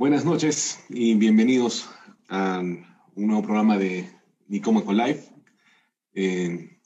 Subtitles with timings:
[0.00, 1.86] Buenas noches y bienvenidos
[2.30, 4.08] a un nuevo programa de
[4.48, 5.22] Nicomaco Live.
[6.14, 6.80] Eh,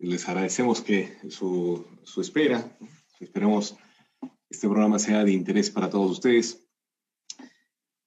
[0.00, 2.76] les agradecemos que su, su espera.
[3.20, 3.76] Esperamos
[4.20, 6.66] que este programa sea de interés para todos ustedes.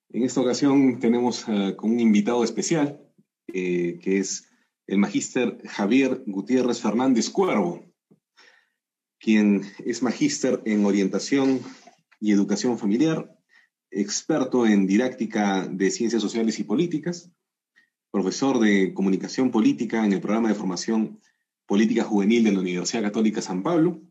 [0.10, 3.02] En esta ocasión tenemos uh, con un invitado especial,
[3.48, 4.46] eh, que es
[4.88, 7.86] el magíster Javier Gutiérrez Fernández Cuervo,
[9.20, 11.62] quien es magíster en orientación
[12.20, 13.38] y educación familiar,
[13.92, 17.30] experto en didáctica de ciencias sociales y políticas,
[18.10, 21.20] profesor de comunicación política en el programa de formación
[21.66, 24.02] política juvenil de la Universidad Católica San Pablo,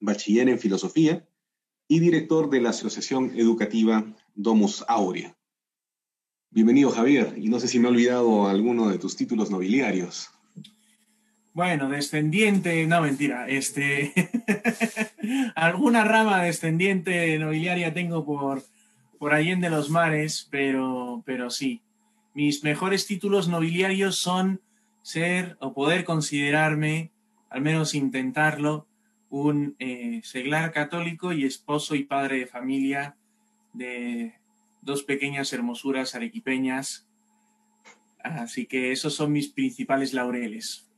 [0.00, 1.26] bachiller en filosofía
[1.88, 5.34] y director de la Asociación Educativa Domus Aurea.
[6.50, 10.30] Bienvenido, Javier, y no sé si me he olvidado alguno de tus títulos nobiliarios.
[11.52, 14.12] Bueno, descendiente, no mentira, este,
[15.56, 18.62] alguna rama descendiente nobiliaria tengo por,
[19.18, 21.82] por de los mares, pero, pero sí,
[22.34, 24.60] mis mejores títulos nobiliarios son
[25.02, 27.10] ser o poder considerarme,
[27.50, 28.86] al menos intentarlo,
[29.30, 33.16] un eh, seglar católico y esposo y padre de familia
[33.72, 34.34] de
[34.82, 37.08] dos pequeñas hermosuras arequipeñas.
[38.22, 40.88] Así que esos son mis principales laureles.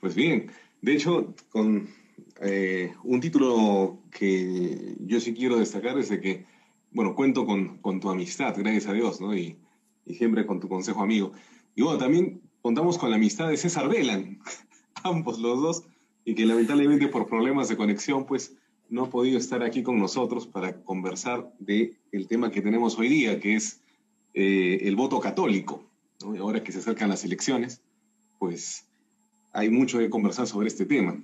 [0.00, 1.88] Pues bien, de hecho, con
[2.40, 6.44] eh, un título que yo sí quiero destacar es de que,
[6.92, 9.36] bueno, cuento con, con tu amistad, gracias a Dios, ¿no?
[9.36, 9.56] Y,
[10.06, 11.32] y, siempre con tu consejo amigo.
[11.74, 14.38] Y bueno, también contamos con la amistad de César Velan,
[15.02, 15.84] ambos los dos,
[16.24, 18.56] y que lamentablemente por problemas de conexión, pues
[18.88, 21.96] no ha podido estar aquí con nosotros para conversar de
[22.28, 23.80] tema que tenemos hoy día, que es
[24.34, 25.84] eh, el voto católico.
[26.22, 26.34] ¿no?
[26.42, 27.82] Ahora que se acercan las elecciones,
[28.38, 28.86] pues
[29.52, 31.22] hay mucho que conversar sobre este tema.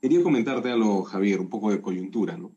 [0.00, 2.50] Quería comentarte algo, Javier, un poco de coyuntura, ¿no?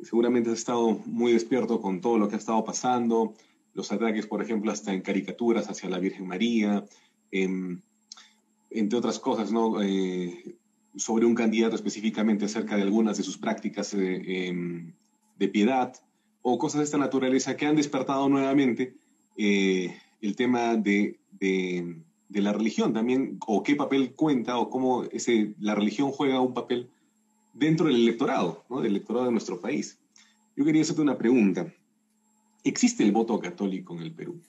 [0.00, 3.34] Seguramente has estado muy despierto con todo lo que ha estado pasando,
[3.74, 6.84] los ataques, por ejemplo, hasta en caricaturas hacia la Virgen María,
[7.30, 9.80] entre otras cosas, ¿no?
[9.82, 10.56] Eh,
[10.96, 14.92] sobre un candidato específicamente acerca de algunas de sus prácticas eh, em,
[15.38, 15.94] de piedad
[16.42, 18.94] o cosas de esta naturaleza que han despertado nuevamente
[19.36, 25.54] eh, el tema de, de, la religión también, o qué papel cuenta o cómo ese,
[25.60, 26.90] la religión juega un papel
[27.52, 28.80] dentro del electorado, ¿no?
[28.80, 29.98] del electorado de nuestro país.
[30.56, 31.72] Yo quería hacerte una pregunta.
[32.64, 34.40] ¿Existe el voto católico en el Perú?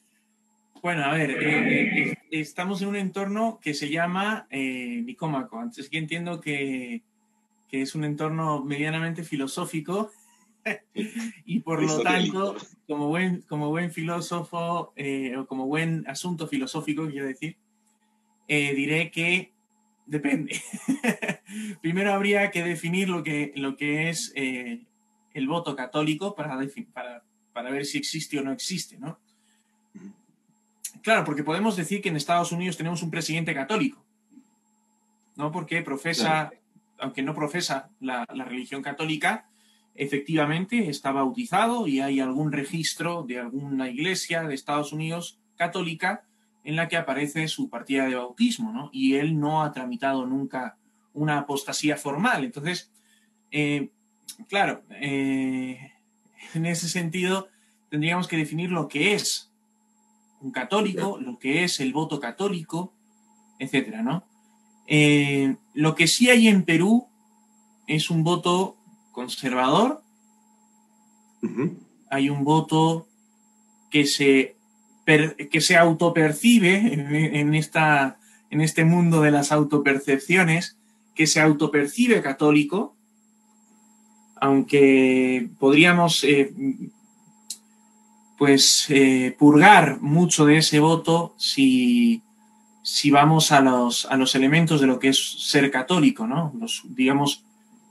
[0.82, 5.58] Bueno, a ver, eh, eh, estamos en un entorno que se llama eh, Nicómaco.
[5.58, 7.04] Entonces, que entiendo que,
[7.68, 10.12] que, es un entorno medianamente filosófico
[11.46, 12.56] y por lo tanto,
[12.88, 17.58] como buen, como buen filósofo eh, o como buen asunto filosófico, quiero decir,
[18.48, 19.52] diré que
[20.10, 20.62] depende.
[21.82, 26.60] Primero habría que definir lo que, lo que es el voto católico para,
[26.94, 29.20] para, para ver si existe o no existe, ¿no?
[31.02, 34.04] Claro, porque podemos decir que en Estados Unidos tenemos un presidente católico,
[35.36, 35.52] ¿no?
[35.52, 36.52] Porque profesa,
[36.98, 39.50] aunque no profesa la, religión católica,
[39.96, 46.24] efectivamente está bautizado y hay algún registro de alguna iglesia de Estados Unidos católica
[46.64, 48.90] en la que aparece su partida de bautismo, ¿no?
[48.92, 50.78] Y él no ha tramitado nunca
[51.14, 52.44] una apostasía formal.
[52.44, 52.92] Entonces,
[53.52, 53.90] eh,
[54.48, 55.94] claro, eh,
[56.54, 57.48] en ese sentido
[57.90, 59.52] tendríamos que definir lo que es
[60.42, 62.94] un católico, lo que es el voto católico,
[63.58, 64.24] etcétera, ¿no?
[64.88, 67.08] Eh, lo que sí hay en Perú
[67.88, 68.78] es un voto
[69.12, 70.04] conservador,
[72.10, 73.08] hay un voto
[73.90, 74.56] que se,
[75.52, 80.78] que se autopercibe en, esta, en este mundo de las autopercepciones,
[81.16, 82.96] que se autopercibe católico,
[84.36, 86.54] aunque podríamos eh,
[88.38, 92.22] pues eh, purgar mucho de ese voto si,
[92.84, 96.54] si vamos a los, a los elementos de lo que es ser católico, ¿no?
[96.58, 97.44] Los, digamos,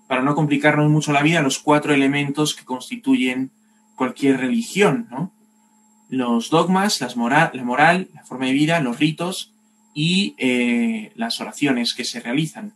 [0.06, 3.50] para no complicarnos mucho la vida, los cuatro elementos que constituyen
[3.94, 5.32] cualquier religión, ¿no?
[6.08, 9.52] Los dogmas, moral, la moral, la forma de vida, los ritos
[9.94, 12.72] y eh, las oraciones que se realizan.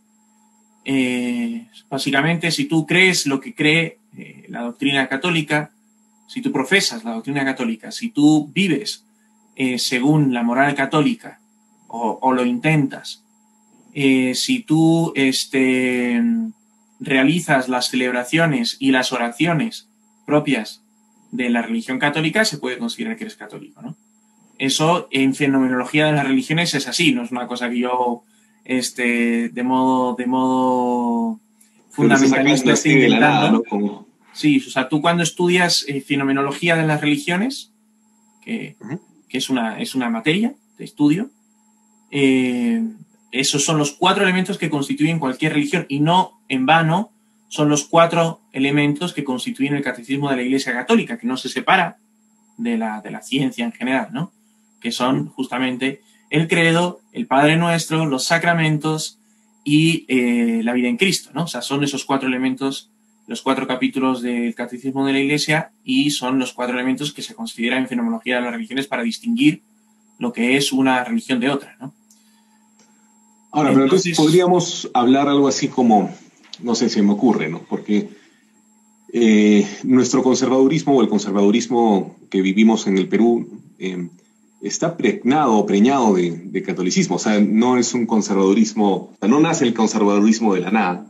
[0.85, 3.99] Eh, básicamente, si tú crees lo que cree
[4.47, 5.71] la doctrina católica,
[6.27, 9.05] si tú profesas la doctrina católica, si tú vives
[9.55, 11.39] eh, según la moral católica
[11.87, 13.23] o, lo intentas,
[13.93, 16.19] eh, si tú este,
[16.99, 19.89] realizas las celebraciones y las oraciones
[20.25, 20.82] propias
[21.33, 23.97] de la religión católica, se puede considerar que eres católico, ¿no?
[24.59, 28.23] Eso en fenomenología de las religiones es así, no es una cosa que yo
[28.63, 31.39] este, de modo, de modo
[31.89, 34.07] fundamentalista esté inventando.
[34.31, 37.73] Sí, o sea, tú cuando estudias eh, fenomenología de las religiones,
[38.41, 38.77] que,
[39.27, 41.31] que, es, una, es una materia de estudio,
[42.11, 42.83] eh,
[43.31, 47.12] esos son los cuatro elementos que constituyen cualquier religión y no en vano
[47.53, 51.49] son los cuatro elementos que constituyen el catecismo de la Iglesia Católica, que no se
[51.49, 51.99] separa
[52.57, 54.31] de la, de la ciencia en general, ¿no?
[54.81, 56.01] Que son justamente
[56.31, 59.19] el credo, el Padre Nuestro, los sacramentos
[59.63, 61.43] y eh, la vida en Cristo, ¿no?
[61.43, 62.89] O sea, son esos cuatro elementos,
[63.27, 67.35] los cuatro capítulos del Catecismo de la Iglesia y son los cuatro elementos que se
[67.35, 69.61] consideran en fenomenología de las religiones para distinguir
[70.17, 71.93] lo que es una religión de otra, ¿no?
[73.51, 76.09] Ahora, pero entonces podríamos hablar algo así como,
[76.63, 77.59] no sé, si me ocurre, ¿no?
[77.69, 78.09] Porque
[79.15, 84.07] eh, nuestro conservadurismo o el conservadurismo que vivimos en el Perú eh,
[84.63, 87.17] está pregnado o preñado de, catolicismo.
[87.17, 91.05] O sea, no es un conservadurismo, o sea, no nace el conservadurismo de la nada,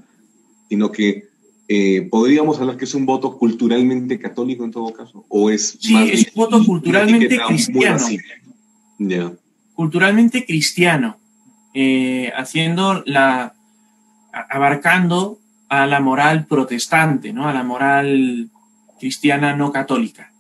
[0.67, 1.29] sino que
[1.69, 5.25] eh, podríamos hablar que es un voto culturalmente católico en todo caso.
[5.29, 8.05] ¿O es sí, es un voto culturalmente cristiano.
[9.75, 11.17] Culturalmente cristiano.
[12.35, 13.55] Haciendo la,
[14.33, 15.39] abarcando
[15.81, 17.47] a la moral protestante, ¿no?
[17.47, 18.49] a la moral
[18.99, 20.31] cristiana no católica,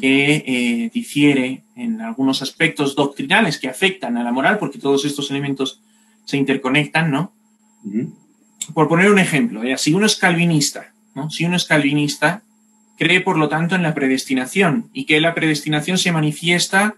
[0.00, 5.30] que eh, difiere en algunos aspectos doctrinales que afectan a la moral, porque todos estos
[5.30, 5.80] elementos
[6.24, 7.32] se interconectan, ¿no?
[8.74, 11.30] Por poner un ejemplo, si uno es calvinista, ¿no?
[11.30, 12.42] si uno es calvinista,
[12.98, 16.96] cree por lo tanto en la predestinación y que la predestinación se manifiesta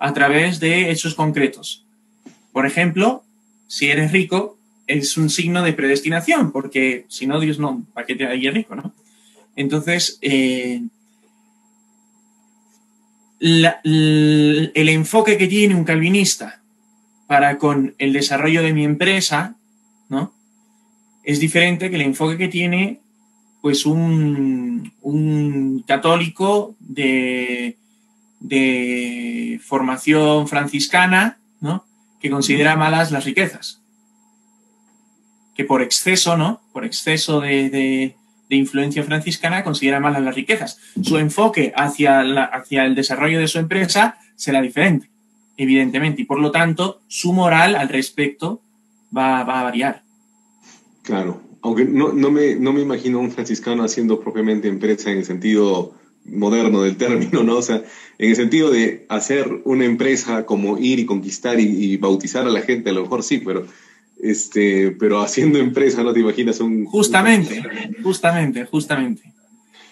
[0.00, 1.84] a través de hechos concretos.
[2.52, 3.22] Por ejemplo,
[3.68, 8.14] si eres rico, es un signo de predestinación, porque si no, Dios no, ¿para qué
[8.14, 8.92] te haría rico, no?
[9.56, 10.82] Entonces, eh,
[13.40, 16.62] el enfoque que tiene un calvinista
[17.26, 19.56] para con el desarrollo de mi empresa,
[20.08, 20.32] ¿no?
[21.22, 23.00] Es diferente que el enfoque que tiene,
[23.62, 27.78] pues, un, un católico de,
[28.40, 31.86] de formación franciscana, ¿no?
[32.20, 33.83] que considera malas las riquezas.
[35.54, 36.60] Que por exceso, ¿no?
[36.72, 38.14] Por exceso de,
[38.50, 40.78] influencia franciscana considera malas las riquezas.
[41.02, 45.10] Su enfoque hacia, hacia el desarrollo de su empresa será diferente,
[45.56, 48.62] evidentemente, y por lo tanto su moral al respecto
[49.16, 50.04] va, a variar.
[51.02, 55.24] Claro, aunque no, no, me, no me imagino un franciscano haciendo propiamente empresa en el
[55.24, 57.56] sentido moderno del término, ¿no?
[57.56, 57.82] O sea,
[58.18, 62.62] en el sentido de hacer una empresa como ir y conquistar y, bautizar a la
[62.62, 63.66] gente, a lo mejor sí, pero,
[64.24, 66.86] este, pero haciendo empresa, ¿no te imaginas un...
[66.86, 67.62] Justamente,
[68.02, 69.22] justamente, justamente.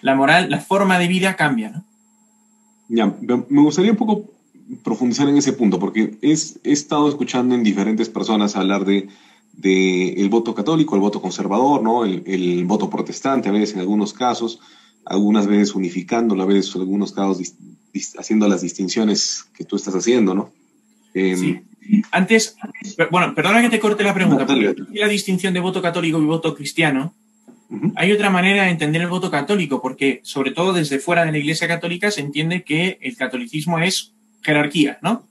[0.01, 1.85] La moral, la forma de vida cambia, ¿no?
[2.89, 4.31] Ya, me gustaría un poco
[4.83, 9.07] profundizar en ese punto, porque es, he estado escuchando en diferentes personas hablar de,
[9.53, 12.03] de el voto católico, el voto conservador, ¿no?
[12.03, 14.59] El, el voto protestante, a veces en algunos casos,
[15.05, 17.53] algunas veces unificándolo, a veces en algunos casos
[18.17, 20.49] haciendo las distinciones que tú estás haciendo, ¿no?
[21.13, 21.61] Em, sí.
[22.11, 22.57] Antes,
[23.11, 26.55] bueno, perdona que te corte la pregunta, porque la distinción de voto católico y voto
[26.55, 27.13] cristiano,
[27.95, 31.37] hay otra manera de entender el voto católico, porque sobre todo desde fuera de la
[31.39, 35.27] Iglesia Católica se entiende que el catolicismo es jerarquía, ¿no?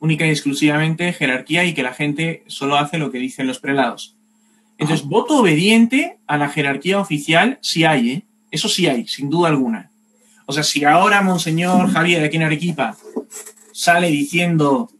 [0.00, 4.16] Única y exclusivamente jerarquía y que la gente solo hace lo que dicen los prelados.
[4.78, 8.22] Entonces, voto obediente a la jerarquía oficial sí hay, ¿eh?
[8.50, 9.90] Eso sí hay, sin duda alguna.
[10.46, 12.96] O sea, si ahora Monseñor Javier aquí en Arequipa
[13.72, 14.90] sale diciendo,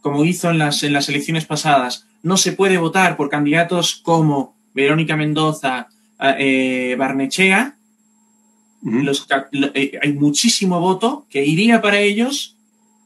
[0.00, 4.54] como hizo en las, en las elecciones pasadas, no se puede votar por candidatos como
[4.74, 5.88] Verónica Mendoza,
[6.38, 7.76] eh, Barnechea,
[9.74, 12.56] eh, hay muchísimo voto que iría para ellos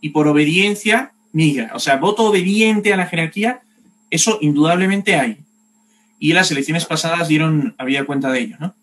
[0.00, 1.72] y por obediencia migra.
[1.74, 3.62] O sea, voto obediente a la jerarquía,
[4.10, 5.38] eso indudablemente hay.
[6.18, 8.74] Y las elecciones pasadas dieron, había cuenta de ello, ¿no?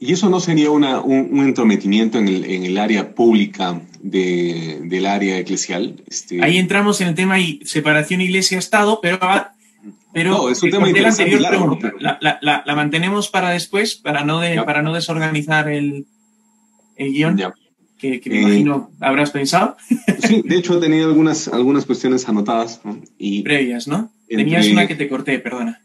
[0.00, 5.06] ¿Y eso no sería una, un, entrometimiento en el, en el, área pública de, del
[5.06, 6.02] área eclesial?
[6.06, 6.42] Este...
[6.42, 9.18] Ahí entramos en el tema y separación iglesia-estado, pero,
[10.12, 11.92] pero no, es un tema la anterior pregunta.
[11.98, 16.06] La, la, la, mantenemos para después, para no, de, para no desorganizar el,
[16.96, 17.40] el guion.
[17.98, 19.76] Que, que, me eh, imagino habrás pensado.
[20.26, 22.80] Sí, de hecho he tenido algunas, algunas cuestiones anotadas.
[23.18, 24.10] Y Previas, ¿no?
[24.28, 25.80] Tenías una que te corté, perdona.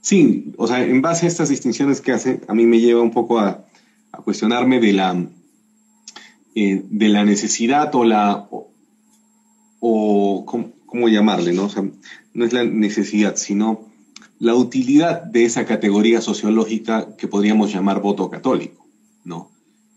[0.00, 3.10] Sí, o sea, en base a estas distinciones que hace, a mí me lleva un
[3.10, 3.66] poco a,
[4.24, 5.16] cuestionarme de la,
[6.54, 8.48] eh, de la necesidad o la,
[9.80, 11.52] o, ¿cómo, llamarle?
[11.52, 11.64] ¿no?
[11.64, 11.84] O sea,
[12.34, 13.88] no es la necesidad, sino
[14.40, 18.86] la utilidad de esa categoría sociológica que podríamos llamar voto católico,
[19.24, 19.50] ¿no?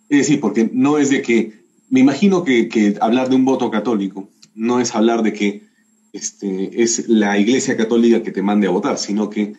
[0.10, 4.30] Es decir, porque no es de que, me imagino que, hablar de un voto católico
[4.54, 5.64] no es hablar de que
[6.12, 9.54] este, es la Iglesia Católica que te mande a votar, sino que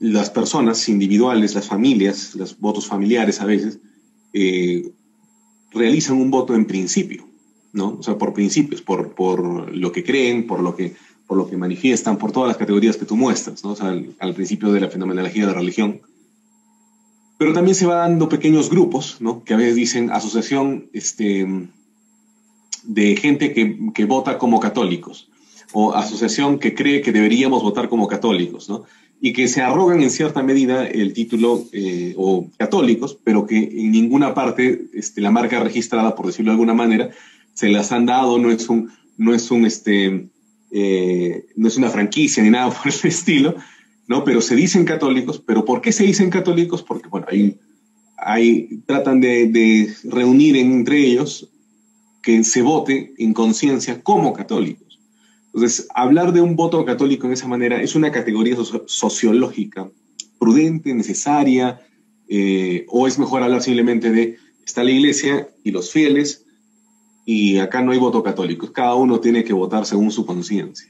[0.00, 3.78] las personas individuales, las familias, los votos familiares a veces,
[4.32, 4.92] eh,
[5.72, 7.26] realizan un voto en principio,
[7.72, 7.96] ¿no?
[7.98, 10.94] O sea, por principios, por, por lo que creen, por lo que,
[11.26, 13.70] por lo que manifiestan, por todas las categorías que tú muestras, ¿no?
[13.72, 16.00] O sea, al, principio de la fenomenología de la religión.
[17.38, 19.44] Pero también se va dando pequeños grupos, ¿no?
[19.44, 21.46] Que a veces dicen asociación este,
[22.84, 25.28] de gente que, que vota como católicos
[25.72, 28.84] o asociación que cree que deberíamos votar como católicos, ¿no?
[29.20, 33.90] Y que se arrogan en cierta medida el título eh, o católicos, pero que en
[33.90, 37.10] ninguna parte este, la marca registrada, por decirlo de alguna manera,
[37.54, 40.28] se las han dado, no es un, no es un, este,
[40.70, 43.56] eh, no es una franquicia ni nada por ese estilo,
[44.06, 44.24] ¿no?
[44.24, 46.82] Pero se dicen católicos, pero ¿por qué se dicen católicos?
[46.82, 47.58] Porque, bueno, ahí,
[48.16, 51.50] ahí tratan de, de reunir entre ellos
[52.22, 54.87] que se vote en conciencia como católico.
[55.54, 59.90] Entonces, hablar de un voto católico en esa manera es una categoría sociológica
[60.38, 61.80] prudente, necesaria,
[62.28, 66.44] eh, o es mejor hablar simplemente de está la iglesia y los fieles
[67.24, 70.88] y acá no hay voto católico, cada uno tiene que votar según su conciencia.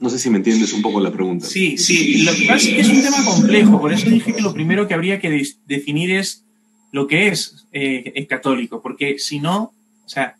[0.00, 1.46] No sé si me entiendes un poco la pregunta.
[1.46, 4.42] Sí, sí, lo que pasa es que es un tema complejo, por eso dije que
[4.42, 6.44] lo primero que habría que definir es
[6.90, 9.72] lo que es eh, el católico, porque si no,
[10.04, 10.36] o sea,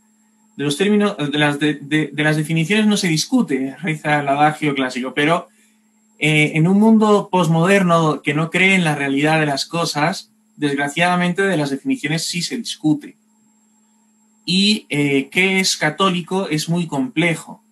[0.56, 5.14] de los términos, de las, de, las definiciones no se discute, reza el adagio clásico,
[5.14, 5.48] pero
[6.18, 11.42] eh, en un mundo posmoderno que no cree en la realidad de las cosas, desgraciadamente
[11.42, 13.16] de las definiciones sí se discute.
[14.44, 17.62] Y eh, qué es católico es muy complejo.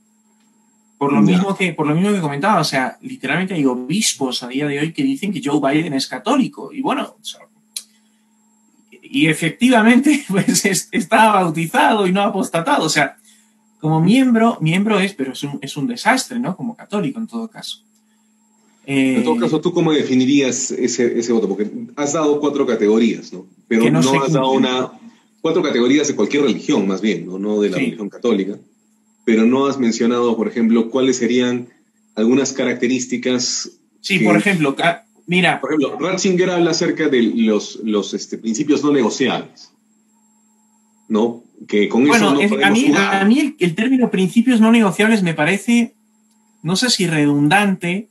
[0.99, 4.49] Por lo, mismo que, por lo mismo que comentaba, o sea, literalmente hay obispos a
[4.49, 6.73] día de hoy que dicen que Joe Biden es católico.
[6.75, 7.17] Y bueno,
[9.11, 12.85] y efectivamente pues está bautizado y no apostatado.
[12.85, 13.17] O sea,
[13.81, 16.57] como miembro, miembro es, pero es un, es un desastre, ¿no?
[16.57, 17.83] Como católico en todo caso.
[18.87, 21.49] en todo caso, ¿tú cómo definirías ese, ese, voto?
[21.49, 23.47] Porque has dado cuatro categorías, ¿no?
[23.67, 24.93] Pero no, has dado una...
[25.41, 27.39] Cuatro categorías de cualquier religión, más bien, ¿no?
[27.39, 28.59] No de la religión católica.
[29.25, 31.69] Pero no has mencionado, por ejemplo, cuáles serían
[32.15, 33.71] algunas características...
[34.03, 34.77] Sí, por ejemplo,
[35.31, 35.61] Mira.
[35.61, 39.73] Por ejemplo, Ratzinger habla acerca de los, los este, principios no negociables.
[41.09, 41.45] ¿No?
[41.69, 45.95] Que con eso no a mí, a mí el, término principios no negociables me parece,
[46.65, 48.09] no sé si redundante,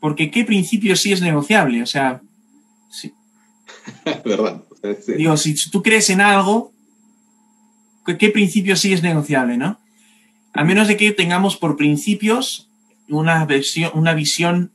[0.00, 1.82] porque ¿qué principio sí es negociable?
[1.82, 2.20] O sea,
[2.90, 3.14] sí.
[4.26, 4.62] ¿verdad?
[5.16, 6.74] Digo, si tú crees en algo,
[8.18, 9.80] ¿qué principio sí es negociable, no?
[10.52, 12.68] A menos de que tengamos por principios
[13.08, 14.72] una, versión, una visión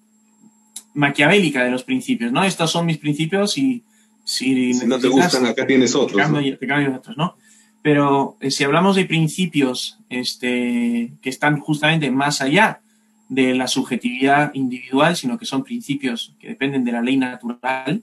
[0.96, 2.44] maquiavélica de los principios, ¿no?
[2.44, 3.84] Estos son mis principios y
[4.24, 6.18] si, no te gustan, acá tienes otros.
[6.60, 7.36] Te cambio, otros, ¿no?
[7.84, 12.82] Pero eh, si hablamos de principios este, que están justamente más allá
[13.30, 18.02] de la subjetividad individual, sino que son principios que dependen de la ley natural,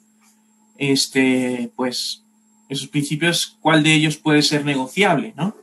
[0.78, 2.22] este, pues
[2.68, 5.56] esos principios, ¿cuál de ellos puede ser negociable, no?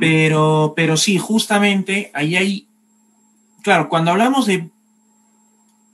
[0.00, 2.66] Pero, pero sí, justamente ahí hay,
[3.62, 4.68] claro, cuando hablamos de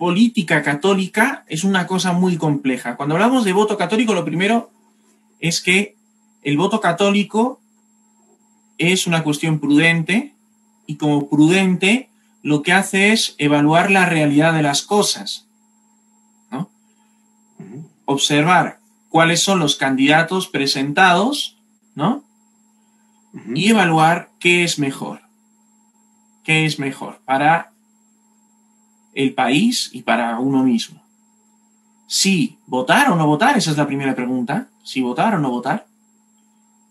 [0.02, 2.96] política católica es una cosa muy compleja.
[2.96, 4.72] Cuando hablamos de voto católico, lo primero
[5.38, 5.94] es que
[6.42, 7.60] el voto católico
[8.78, 10.34] es una cuestión prudente
[10.88, 12.10] y como prudente
[12.42, 15.46] lo que hace es evaluar la realidad de las cosas.
[18.04, 21.58] Observar cuáles son los candidatos presentados,
[21.94, 22.24] ¿no?
[23.54, 25.20] Y evaluar qué es mejor.
[26.42, 27.71] ¿Qué es mejor para
[29.14, 31.02] el país y para uno mismo.
[32.06, 34.68] Si votar o no votar, esa es la primera pregunta.
[34.82, 35.86] Si votar o no votar.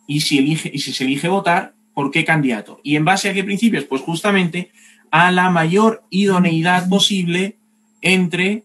[0.07, 2.79] Y si, elige, y si se elige votar, ¿por qué candidato?
[2.83, 3.83] ¿Y en base a qué principios?
[3.85, 4.71] Pues justamente
[5.11, 7.57] a la mayor idoneidad posible
[8.01, 8.63] entre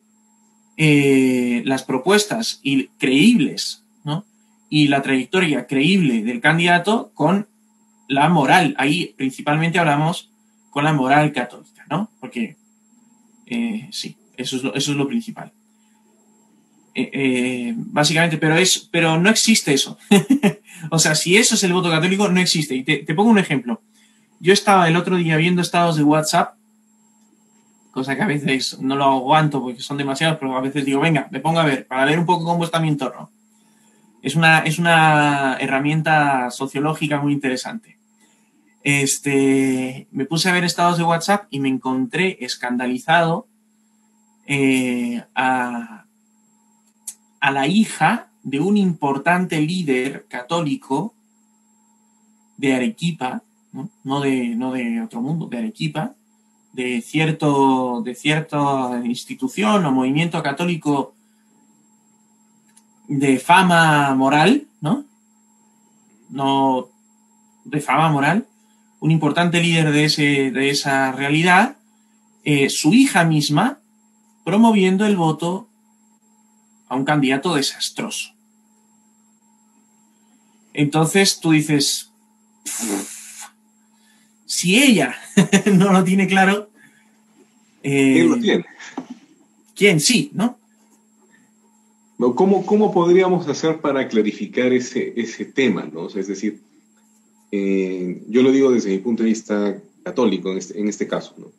[0.79, 2.61] eh, las propuestas
[2.99, 4.25] creíbles ¿no?
[4.71, 7.49] y la trayectoria creíble del candidato con
[8.09, 8.75] la moral.
[8.79, 10.31] Ahí principalmente hablamos
[10.71, 12.11] con la moral católica, ¿no?
[12.21, 12.57] Porque
[13.47, 15.53] eh, sí, eso es lo, eso es lo principal.
[16.95, 19.99] Eh, eh, básicamente, pero, es, pero no existe eso.
[20.91, 22.75] o sea, si eso es el voto católico, no existe.
[22.75, 23.81] Y te, pongo un ejemplo.
[24.41, 26.57] Yo estaba el otro día viendo estados de WhatsApp,
[27.91, 31.29] cosa que a veces no lo aguanto porque son demasiados, pero a veces digo, venga,
[31.31, 33.31] me pongo a ver, para ver un poco cómo está mi entorno.
[34.23, 37.97] Es una, es una herramienta sociológica muy interesante
[38.87, 43.49] este, me puse a ver estados de WhatsApp y me encontré escandalizado
[44.47, 46.05] eh, a,
[47.41, 51.15] la hija de un importante líder católico
[52.59, 53.43] de Arequipa,
[54.05, 54.21] ¿no?
[54.21, 56.15] de, no de otro mundo, de Arequipa,
[56.73, 61.13] de, cierto, de cierta institución o movimiento católico
[63.09, 65.05] de fama moral, ¿no?
[66.31, 66.89] No
[67.65, 68.47] de fama moral,
[69.01, 71.77] un importante líder de, ese, de esa realidad,
[72.45, 73.81] eh, su hija misma
[74.45, 75.69] promoviendo el voto
[76.89, 78.33] a un candidato desastroso.
[80.73, 82.13] Entonces tú dices,
[84.45, 85.17] si ella
[85.73, 86.71] no lo tiene claro,
[87.83, 88.65] eh, ¿quién lo tiene?
[89.75, 90.59] ¿Quién sí, no?
[92.19, 95.89] ¿Cómo, ¿Cómo podríamos hacer para clarificar ese, ese tema?
[95.93, 96.09] ¿no?
[96.09, 96.63] es decir,
[97.53, 101.35] eh, yo lo digo desde mi punto de vista católico en este, en este caso,
[101.39, 101.53] ¿no?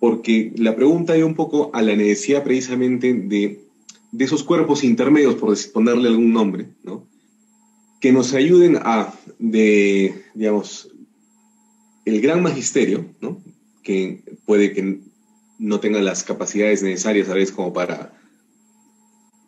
[0.00, 3.64] porque la pregunta iba un poco a la necesidad precisamente de,
[4.12, 7.06] de esos cuerpos intermedios, por ponerle algún nombre, ¿no?
[8.00, 10.90] que nos ayuden a, de, digamos,
[12.04, 13.40] el gran magisterio, ¿no?
[13.82, 15.00] que puede que
[15.58, 18.12] no tenga las capacidades necesarias a veces como para,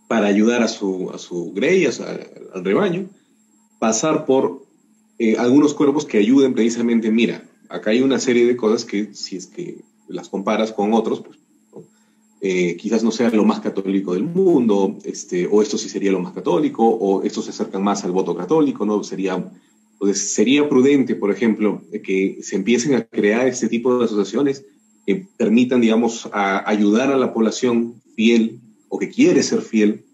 [0.09, 3.11] para ayudar a su, a su grey, al rebaño,
[3.79, 4.68] pasar por
[5.19, 9.37] eh, algunos cuerpos que ayuden precisamente, mira, acá hay una serie de cosas que si
[9.37, 11.39] es que las comparas con otros, pues
[12.41, 16.21] eh, quizás no sea lo más católico del mundo, este, o esto sí sería lo
[16.21, 19.03] más católico, o estos se acercan más al voto católico, ¿no?
[19.03, 19.45] Sería,
[19.99, 24.65] pues, sería prudente, por ejemplo, que se empiecen a crear este tipo de asociaciones
[25.05, 30.05] que permitan, digamos, ayudar a la población fiel o que quiere ser fiel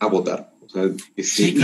[0.00, 0.52] a votar.
[0.66, 1.56] O sea, si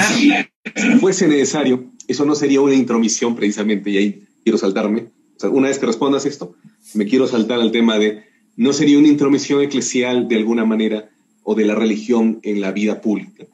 [1.01, 5.09] fuese necesario, eso no sería una intromisión precisamente, y ahí quiero saltarme.
[5.51, 6.55] Una vez que respondas esto,
[6.95, 8.25] me quiero saltar al tema de
[8.57, 11.11] no sería una intromisión eclesial de alguna manera
[11.43, 13.45] o de la religión en la vida pública.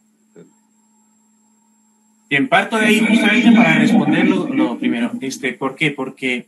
[2.28, 5.10] Bien, parto de ahí justamente para responder lo, primero.
[5.20, 5.90] Este, ¿Por qué?
[5.90, 6.46] Porque,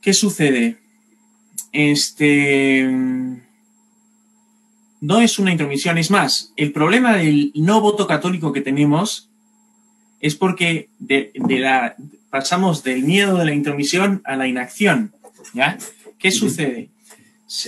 [0.00, 0.78] ¿qué sucede?
[1.70, 2.88] Este,
[5.00, 9.30] no es una intromisión, es más, el problema del no voto católico que tenemos
[10.26, 11.94] es porque de, la,
[12.30, 15.12] pasamos del miedo de la intromisión a la inacción.
[15.54, 15.78] ¿ya?
[16.18, 16.90] ¿Qué sucede?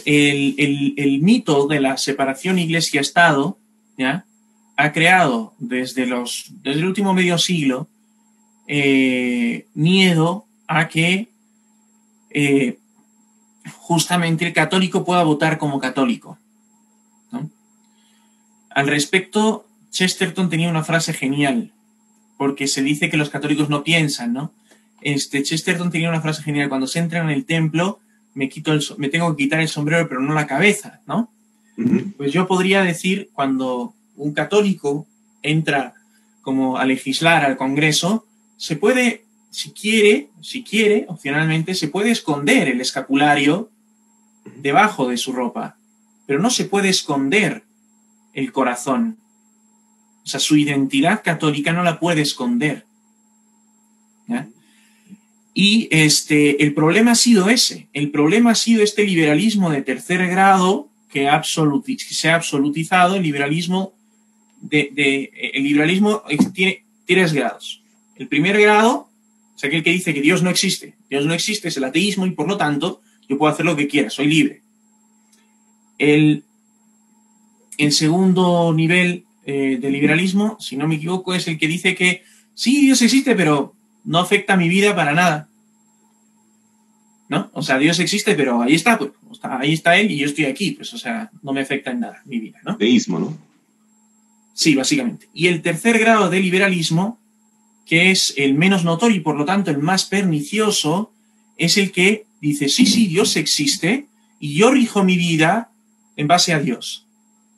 [0.04, 3.58] El, mito de la separación iglesia-estado
[3.96, 4.24] ¿ya?
[4.76, 7.88] ha creado desde, los, desde el último medio siglo
[8.66, 11.28] eh, miedo a que
[12.30, 12.78] eh,
[13.76, 16.38] justamente el católico pueda votar como católico.
[18.70, 21.72] Al respecto, Chesterton tenía una frase genial,
[22.38, 24.54] porque se dice que los católicos no piensan, ¿no?
[25.02, 28.00] Este, Chesterton tenía una frase genial, cuando se entra en el templo,
[28.34, 31.30] me, quito el, me tengo que quitar el sombrero, pero no la cabeza, ¿no?
[32.16, 35.06] Pues yo podría decir, cuando un católico
[35.42, 35.94] entra
[36.42, 42.68] como a legislar al Congreso, se puede, si quiere, si quiere, opcionalmente, se puede esconder
[42.68, 43.70] el escapulario
[44.56, 45.76] debajo de su ropa,
[46.26, 47.64] pero no se puede esconder
[48.32, 49.18] el corazón.
[50.28, 52.84] O sea, su identidad católica no la puede esconder.
[55.54, 57.88] Y este, el problema ha sido ese.
[57.94, 61.26] El problema ha sido este liberalismo de tercer grado que,
[61.96, 63.16] se ha absolutizado.
[63.16, 63.94] El liberalismo,
[64.60, 67.82] de, el liberalismo tiene tres grados.
[68.14, 69.08] El primer grado
[69.56, 70.94] es aquel que dice que Dios no existe.
[71.08, 73.88] Dios no existe, es el ateísmo y por lo tanto yo puedo hacer lo que
[73.88, 74.60] quiera, soy libre.
[75.96, 76.44] El,
[77.78, 82.22] el segundo nivel eh, de liberalismo, si no me equivoco, es el que dice que
[82.52, 85.48] sí, Dios existe, pero no afecta a mi vida para nada.
[87.30, 87.48] ¿No?
[87.54, 90.72] O sea, Dios existe, pero ahí está, pues, ahí está Él y yo estoy aquí,
[90.72, 92.76] pues, o sea, no me afecta en nada mi vida, ¿no?
[92.76, 93.38] Deísmo, ¿no?
[94.52, 95.30] Sí, básicamente.
[95.32, 97.18] Y el tercer grado de liberalismo,
[97.86, 101.10] que es el menos notorio y por lo tanto el más pernicioso,
[101.56, 104.08] es el que dice, sí, sí, Dios existe
[104.40, 105.70] y yo rijo mi vida
[106.16, 107.07] en base a Dios,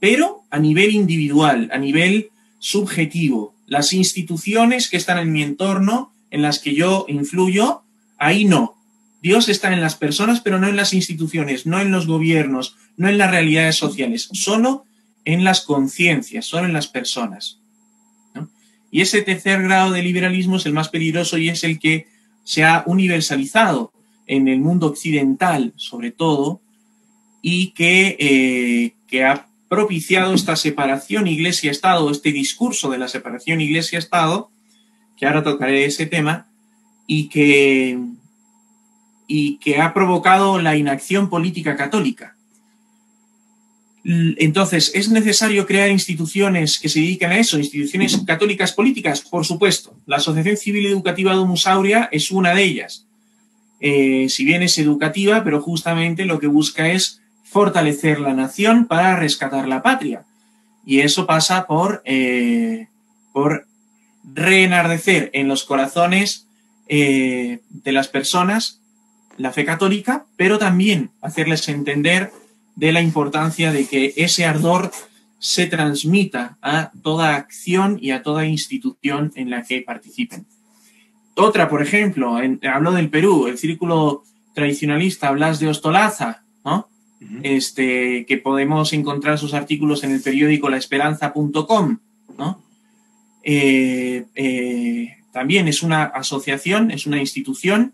[0.00, 3.54] pero a nivel individual, a nivel subjetivo.
[3.66, 7.82] Las instituciones que están en mi entorno en las que yo influyo,
[8.18, 8.76] ahí no.
[9.22, 13.08] Dios está en las personas, pero no en las instituciones, no en los gobiernos, no
[13.08, 14.84] en las realidades sociales, solo
[15.24, 17.60] en las conciencias, solo en las personas.
[18.90, 22.08] Y ese tercer grado de liberalismo es el más peligroso y es el que
[22.44, 23.92] se ha universalizado
[24.26, 26.60] en el mundo occidental, sobre todo,
[27.42, 34.50] y que, eh, que ha propiciado esta separación iglesia-estado, este discurso de la separación iglesia-estado,
[35.16, 36.48] que ahora tocaré ese tema,
[37.06, 37.98] y que,
[39.28, 42.36] y que ha provocado la inacción política católica.
[44.04, 47.56] Entonces, ¿es necesario crear instituciones que se dedican a eso?
[47.58, 49.20] ¿Instituciones católicas políticas?
[49.20, 49.94] Por supuesto.
[50.06, 53.06] La Asociación Civil Educativa Domus Aurea es una de ellas.
[53.80, 57.19] eh, si bien es educativa, pero justamente lo que busca es
[57.50, 60.24] fortalecer la nación para rescatar la patria.
[60.86, 62.88] Y eso pasa por, eh,
[63.32, 63.66] por
[64.24, 66.46] reenardecer en los corazones
[66.88, 67.60] de
[67.92, 68.80] las personas
[69.36, 72.32] la fe católica, pero también hacerles entender
[72.76, 74.90] de la importancia de que ese ardor
[75.38, 80.46] se transmita a toda acción y a toda institución en la que participen.
[81.34, 82.38] Otra, por ejemplo,
[82.70, 86.42] hablo del Perú, el círculo tradicionalista Blas de Ostolaza,
[87.42, 91.98] este, que podemos encontrar sus artículos en el periódico laesperanza.com,
[92.38, 92.62] ¿no?
[93.42, 97.92] Eh, eh, también es una asociación, es una institución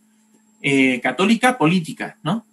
[0.62, 2.44] eh, católica política, ¿no?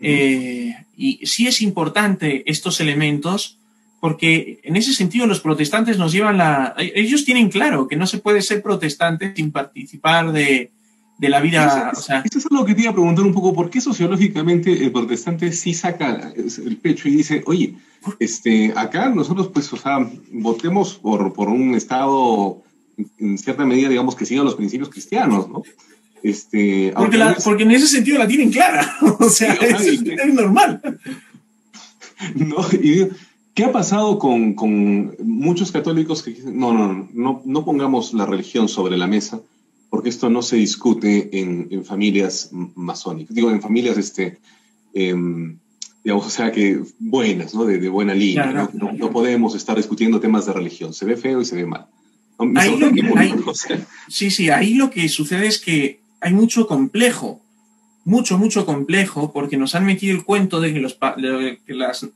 [0.00, 3.58] y sí es importante estos elementos
[3.98, 6.74] porque en ese sentido los protestantes nos llevan la...
[6.78, 10.70] Ellos tienen claro que no se puede ser protestante sin participar de,
[11.20, 11.92] la vida...
[11.92, 15.52] Eso, es algo que te iba a preguntar un poco, ¿por qué sociológicamente el protestante
[15.52, 17.74] sí saca el pecho y dice, oye,
[18.18, 22.62] este, acá nosotros pues, o sea, votemos por, por un Estado
[23.18, 25.62] en cierta medida, digamos, que siga los principios cristianos, ¿no?
[26.22, 30.80] Este, porque, porque en ese sentido la tienen clara, o sea, es, es, normal.
[32.34, 33.06] No, y
[33.58, 38.68] ¿Qué ha pasado con, muchos católicos que dicen, no, no, no, no pongamos la religión
[38.68, 39.40] sobre la mesa,
[39.98, 44.38] porque esto no se discute en, familias masónicas, digo, en familias, este,
[44.94, 45.58] em,
[46.04, 47.64] digamos, o sea, que buenas, ¿no?
[47.64, 48.70] De, buena línea.
[48.74, 49.10] ¿no?
[49.10, 51.88] podemos estar discutiendo temas de religión, se ve feo y se ve mal.
[54.06, 57.42] sí, sí, ahí lo que sucede es que hay mucho complejo,
[58.04, 62.08] mucho, mucho complejo, porque nos han metido el cuento de que, los, de que las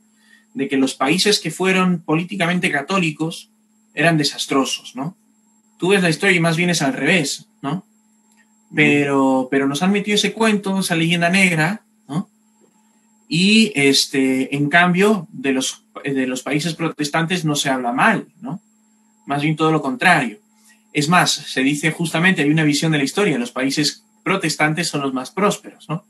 [0.53, 3.49] de que los países que fueron políticamente católicos
[3.93, 5.17] eran desastrosos, ¿no?
[5.77, 7.85] Tú ves la historia y más bien es al revés, ¿no?
[8.75, 12.29] Pero, pero nos han metido ese cuento, esa leyenda negra, ¿no?
[13.27, 18.61] Y este, en cambio, de los, de los países protestantes no se habla mal, ¿no?
[19.25, 20.39] Más bien todo lo contrario.
[20.91, 25.01] Es más, se dice justamente, hay una visión de la historia, los países protestantes son
[25.01, 26.05] los más prósperos, ¿no?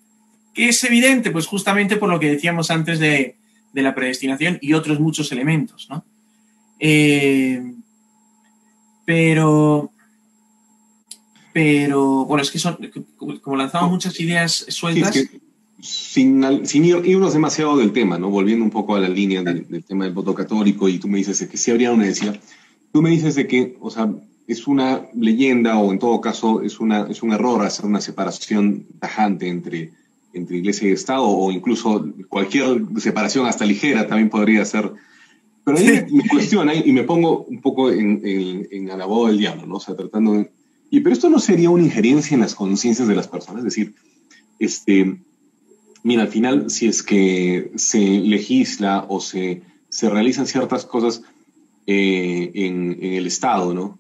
[0.54, 3.38] Que es evidente, pues justamente por lo que decíamos antes de,
[3.74, 6.06] de la predestinación y otros muchos elementos, ¿no?
[6.80, 7.62] Eh,
[9.06, 9.92] pero,
[11.54, 12.78] pero, bueno, es que son,
[13.42, 15.28] como lanzamos muchas ideas sueltas.
[15.82, 16.44] sin,
[16.86, 18.30] irnos demasiado del tema, ¿no?
[18.30, 21.48] Volviendo un poco a la línea del, tema del voto católico, y tú me dices
[21.48, 22.40] que sí habría una decía,
[22.92, 24.10] tú me dices de que, o sea,
[24.48, 28.86] es una leyenda o en todo caso es, una, es un error hacer una separación
[29.00, 29.94] tajante entre
[30.34, 34.92] entre iglesia y Estado, o incluso cualquier separación hasta ligera también podría ser.
[35.66, 39.38] Pero ahí me cuestiona y me pongo un poco en, en, en el abogado del
[39.38, 39.76] diablo, ¿no?
[39.76, 40.52] O sea, tratando de...
[40.90, 43.96] Y, pero esto no sería una injerencia en las conciencias de las personas, es decir,
[44.60, 45.18] este,
[46.04, 51.24] mira, al final, si es que se legisla o se, se realizan ciertas cosas
[51.88, 54.00] eh, en, en, el Estado, ¿no?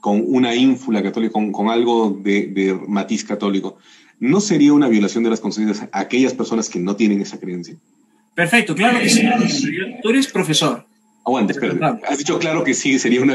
[0.00, 3.78] con una ínfula católica, con, con algo de, de, matiz católico,
[4.20, 7.76] ¿no sería una violación de las conciencias a aquellas personas que no tienen esa creencia?
[8.38, 9.28] Perfecto, claro que sí.
[10.00, 10.86] Tú eres profesor.
[11.26, 12.06] Aguanta, espérate.
[12.06, 13.34] Has dicho claro que sí, sería una,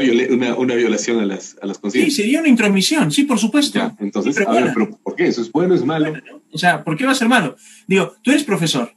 [0.56, 2.16] una, violación a las, a las conciencias.
[2.16, 3.78] Sí, sería una intromisión, sí, por supuesto.
[4.00, 5.26] entonces, a ver, pero ¿por qué?
[5.26, 6.10] ¿Eso es bueno, es malo?
[6.50, 7.54] O sea, ¿por qué va a ser malo?
[7.86, 8.94] Digo, tú eres profesor.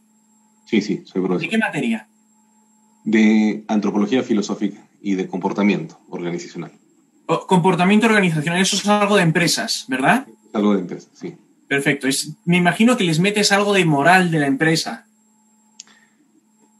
[0.65, 1.41] Sí, sí, soy profesor.
[1.41, 2.07] ¿De qué materia?
[3.03, 6.71] De antropología filosófica y de comportamiento organizacional.
[7.25, 10.25] comportamiento organizacional, eso es algo de empresas, ¿verdad?
[10.53, 11.33] algo de empresas, sí.
[11.67, 12.07] Perfecto.
[12.45, 15.06] me imagino que les metes algo de moral de la empresa.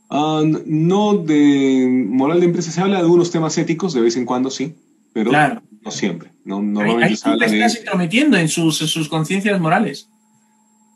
[0.09, 2.71] Ah, no de moral de empresa.
[2.71, 4.75] Se habla de algunos temas éticos de vez en cuando, sí,
[5.13, 6.31] pero no siempre.
[6.45, 10.09] No, ahí, tú te estás intrometiendo en sus, sus conciencias morales.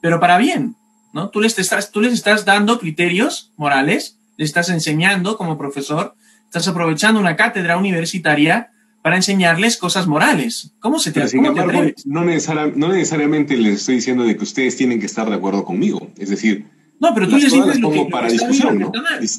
[0.01, 0.75] Pero para bien,
[1.13, 1.29] ¿no?
[1.29, 6.67] Tú les, estás, tú les estás dando criterios morales, les estás enseñando como profesor, estás
[6.67, 8.71] aprovechando una cátedra universitaria
[9.01, 10.73] para enseñarles cosas morales.
[10.79, 15.05] ¿Cómo se te, sin embargo, no, necesariamente les estoy diciendo de que ustedes tienen que
[15.05, 16.09] estar de acuerdo conmigo.
[16.17, 16.65] Es decir,
[17.01, 18.91] no, pero tú les dices lo que para discusión, ¿no?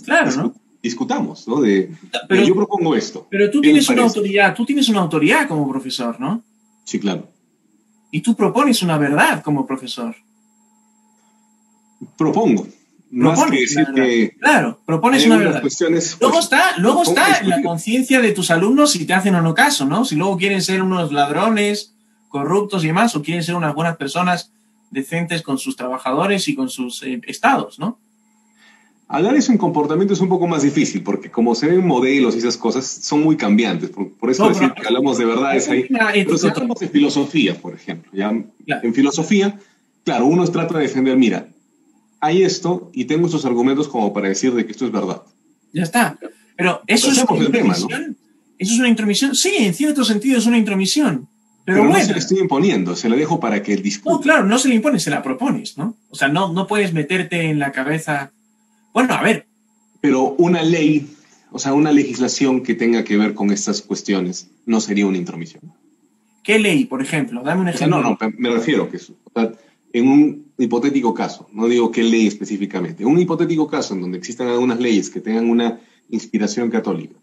[0.05, 0.55] claro, ¿no?
[0.83, 1.61] Discutamos, ¿no?
[1.61, 1.93] De,
[2.29, 3.29] pero, yo propongo esto.
[3.31, 6.43] Pero tú tienes una autoridad, tú tienes una autoridad como profesor, ¿no?
[6.83, 7.29] Sí, claro.
[8.11, 10.17] Y tú propones una verdad como profesor.
[12.19, 12.67] Propongo.
[13.13, 15.63] Más que decir que claro, propones una verdad.
[15.63, 19.55] luego pues, está, luego está la conciencia de tus alumnos si te hacen o no
[19.55, 20.05] caso, ¿no?
[20.05, 21.95] Si luego quieren ser unos ladrones,
[22.29, 24.51] corruptos y demás, o quieren ser unas buenas personas
[24.93, 27.99] decentes con sus trabajadores y con sus eh, estados, ¿no?
[29.09, 32.39] Hablar eso en comportamiento es un poco más difícil, porque como se ven modelos y
[32.39, 33.91] esas cosas, son muy cambiantes.
[33.91, 35.87] Por, eso decir que hablamos de verdades ahí.
[35.91, 38.31] Pero si hablamos de filosofía, por ejemplo, ¿ya?
[38.67, 39.59] en filosofía,
[40.05, 41.49] claro, uno trata de defender, mira,
[42.21, 45.23] hay esto y tengo estos argumentos como para decir de que esto es verdad.
[45.75, 46.19] Ya está.
[46.57, 48.17] Pero eso es una intromisión.
[48.57, 49.35] Eso es una intromisión.
[49.35, 51.29] Sí, en cierto sentido es una intromisión.
[51.65, 54.19] Pero, no se la estoy imponiendo, se la dejo para que el discurso.
[54.19, 55.97] No, claro, no se le impone, se la propones, ¿no?
[56.11, 58.33] O sea, no, no puedes meterte en la cabeza
[58.93, 59.47] bueno, a ver.
[60.01, 61.09] Pero una ley,
[61.51, 65.73] o sea, una legislación que tenga que ver con estas cuestiones, no sería una intromisión.
[66.43, 67.43] ¿Qué ley, por ejemplo?
[67.43, 68.03] Dame un ejemplo.
[68.03, 69.15] no, no, me refiero que eso.
[69.93, 74.19] en un hipotético caso, no digo qué ley específicamente, en un hipotético caso en donde
[74.19, 77.15] existan algunas leyes que tengan una inspiración católica,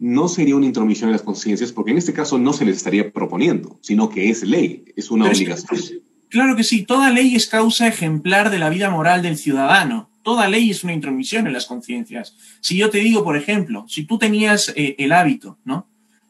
[0.00, 3.12] no sería una intromisión en las conciencias, porque en este caso no se les estaría
[3.12, 6.02] proponiendo, sino que es ley, es una obligación.
[6.28, 10.48] claro que sí, toda ley es causa ejemplar de la vida moral del ciudadano toda
[10.48, 12.36] ley es una intromisión en las conciencias.
[12.60, 15.86] Si yo te digo, por ejemplo, si tú tenías eh, el hábito, ¿no?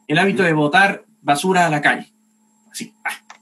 [0.07, 2.11] El hábito de botar basura a la calle,
[2.71, 2.93] así,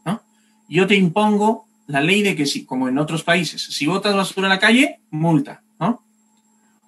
[0.06, 0.22] ¿no?
[0.68, 4.48] Yo te impongo la ley de que si, como en otros países, si botas basura
[4.48, 6.04] a la calle, multa, ¿no?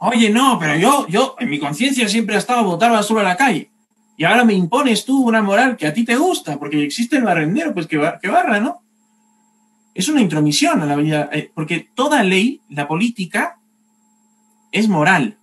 [0.03, 3.37] Oye, no, pero yo, yo, en mi conciencia siempre ha estado botar basura a la
[3.37, 3.71] calle.
[4.17, 7.23] Y ahora me impones tú una moral que a ti te gusta, porque existe el
[7.23, 8.81] barrendero, pues que, que barra, ¿no?
[9.93, 13.59] es una intromisión a la vida, eh, porque toda ley, la política,
[14.71, 15.37] es moral,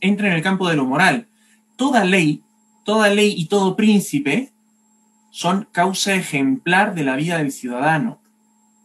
[0.00, 1.28] entra en el campo de lo moral.
[1.76, 2.42] Toda ley,
[2.84, 4.52] toda ley y todo príncipe
[5.30, 8.20] son causa ejemplar de la vida del ciudadano,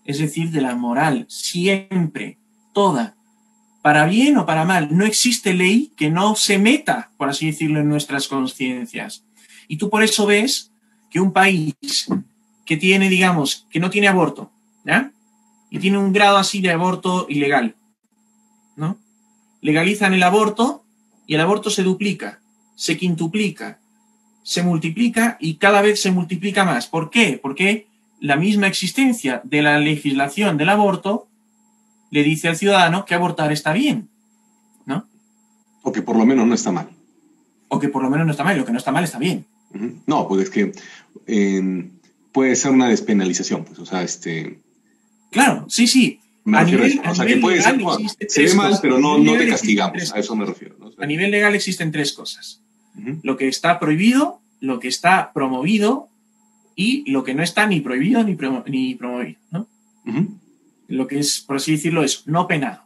[0.05, 2.38] es decir, de la moral, siempre,
[2.73, 3.16] toda,
[3.88, 4.89] para bien o para mal.
[4.91, 9.23] No existe ley que no se meta, por así decirlo, en nuestras conciencias.
[9.69, 10.73] Y tú por eso ves
[11.10, 11.73] que un país
[12.65, 14.52] que tiene, digamos, que no tiene aborto,
[14.84, 15.13] ¿ya?
[15.69, 17.78] Y tiene un grado así de aborto ilegal,
[18.76, 18.97] ¿no?
[19.62, 20.84] Legalizan el aborto
[21.26, 22.41] y el aborto se duplica,
[22.76, 23.80] se quintuplica,
[24.43, 26.88] se multiplica y cada vez se multiplica más.
[26.88, 27.39] ¿Por qué?
[27.41, 27.88] Porque
[28.19, 31.26] la misma existencia de la legislación del aborto
[32.10, 34.10] le dice al ciudadano que abortar está bien,
[34.86, 35.08] ¿no?
[35.84, 36.89] O que por lo menos no está mal.
[37.70, 39.46] O que por lo menos no está mal, lo que no está mal está bien.
[40.06, 40.72] No, pues es que
[42.32, 44.60] puede ser una despenalización, pues, o sea, este...
[45.32, 46.20] Claro, sí, sí.
[46.54, 47.80] a nivel, o sea, que puede ser,
[48.30, 50.76] se ve mal, pero no, no te castigamos, a eso me refiero.
[50.98, 52.62] a nivel legal existen tres cosas.
[53.22, 56.10] Lo que está prohibido, lo que está promovido
[56.76, 59.67] y lo que no está ni prohibido ni, ni promovido, ¿no?
[60.88, 62.84] Lo que es, por así decirlo, es no penado.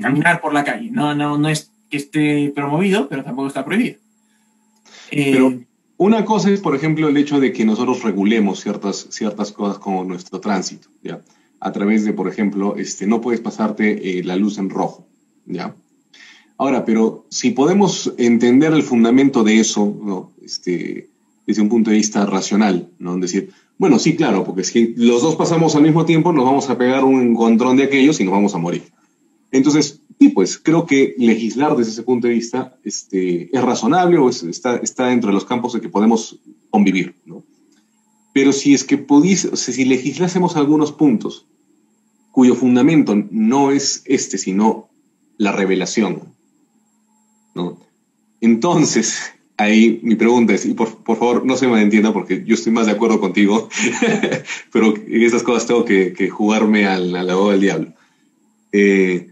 [0.00, 0.90] Caminar por la calle.
[0.90, 3.96] No, no, no es que esté promovido, pero tampoco está prohibido.
[5.10, 9.52] pero eh, una cosa es, por ejemplo, el hecho de que nosotros regulemos ciertas, ciertas
[9.52, 11.22] cosas como nuestro tránsito, ¿ya?
[11.60, 15.08] A través de, por ejemplo, este, no puedes pasarte eh, la luz en rojo,
[15.46, 15.74] ¿ya?
[16.56, 20.32] Ahora, pero si podemos entender el fundamento de eso, ¿no?
[20.42, 21.08] este,
[21.46, 23.14] desde un punto de vista racional, ¿no?
[23.14, 26.68] Es decir, bueno, sí, claro, porque si los dos pasamos al mismo tiempo, nos vamos
[26.68, 28.82] a pegar un encontrón de aquellos y nos vamos a morir.
[29.50, 34.28] Entonces, Sí, pues creo que legislar desde ese punto de vista este, es razonable o
[34.28, 37.44] está, está dentro de los campos en que podemos convivir, ¿no?
[38.32, 41.46] Pero si es que pudiese, o sea, si legislásemos algunos puntos
[42.32, 44.88] cuyo fundamento no es este, sino
[45.36, 46.34] la revelación,
[47.54, 47.78] ¿no?
[48.40, 49.20] Entonces,
[49.58, 52.72] ahí mi pregunta es, y por, por favor no se me entienda porque yo estoy
[52.72, 53.68] más de acuerdo contigo,
[54.72, 57.92] pero en estas cosas tengo que, que jugarme al, al lado del diablo.
[58.72, 59.28] Eh,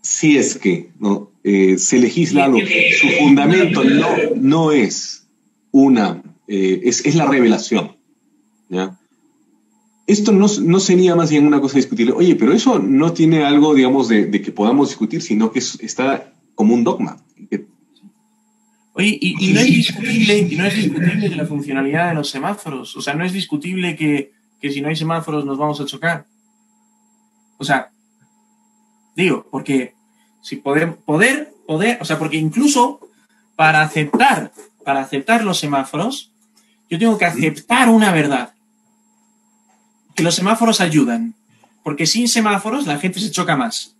[0.00, 1.32] si es que ¿no?
[1.42, 5.26] Eh, se legisla algo, su fundamento no, no es
[5.72, 7.96] una, eh, es, es, la revelación.
[8.68, 8.98] ¿ya?
[10.06, 12.12] Esto no, no, sería más bien una cosa discutible.
[12.12, 16.32] Oye, pero eso no tiene algo, digamos, de, de que podamos discutir, sino que está
[16.54, 17.16] como un dogma.
[18.94, 22.96] Oye, y, y, no es discutible, y no es discutible la funcionalidad de los semáforos.
[22.96, 26.26] O sea, no es discutible que, que si no hay semáforos nos vamos a chocar.
[27.58, 27.90] O sea,
[29.14, 29.94] Digo, porque
[30.42, 33.00] si poder, poder, poder, o sea, porque incluso
[33.56, 34.52] para aceptar,
[34.84, 36.32] para aceptar los semáforos,
[36.90, 38.54] yo tengo que aceptar una verdad.
[40.14, 41.34] Que los semáforos ayudan.
[41.82, 43.94] Porque sin semáforos la gente se choca más.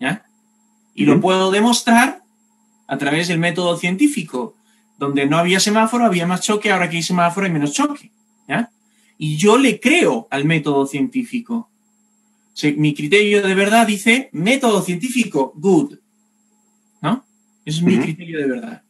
[0.00, 0.24] ¿Ya?
[0.94, 2.22] Y lo puedo demostrar
[2.90, 4.54] a través del método científico.
[4.98, 8.12] Donde no había semáforo, había más choque, ahora que hay semáforo hay menos choque.
[8.46, 8.70] ¿Ya?
[9.16, 11.70] Y yo le creo al método científico
[12.76, 15.94] mi criterio de verdad dice método científico, good.
[17.00, 17.24] ¿No?
[17.64, 18.82] Ese es mi criterio de verdad.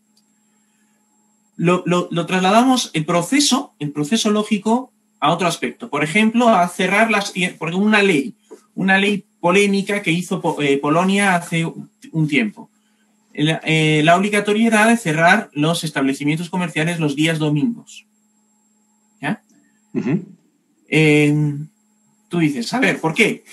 [1.57, 5.91] Lo, trasladamos el proceso, el proceso lógico, a otro aspecto.
[5.91, 8.35] Por ejemplo, a cerrar las porque una ley,
[8.75, 12.71] una ley polémica que hizo eh, Polonia hace un tiempo.
[13.33, 18.07] La, eh, la, obligatoriedad de cerrar los establecimientos comerciales los días domingos.
[19.21, 19.43] ¿Ya?
[20.89, 21.57] eh,
[22.29, 23.45] tú dices, a ver, ¿por qué?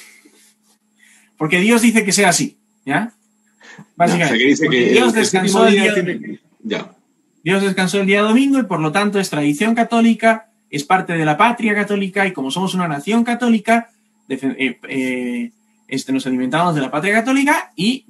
[1.37, 2.57] Porque Dios dice que sea así.
[2.85, 3.13] ¿Ya?
[3.95, 4.45] Básicamente.
[4.45, 6.91] No, o sea, que que Dios descansó el día, ya.
[7.43, 11.25] Dios descansó el día domingo y por lo tanto es tradición católica, es parte de
[11.25, 13.91] la patria católica y como somos una nación católica,
[14.27, 15.51] eh, eh,
[15.87, 18.05] este, nos alimentamos de la patria católica y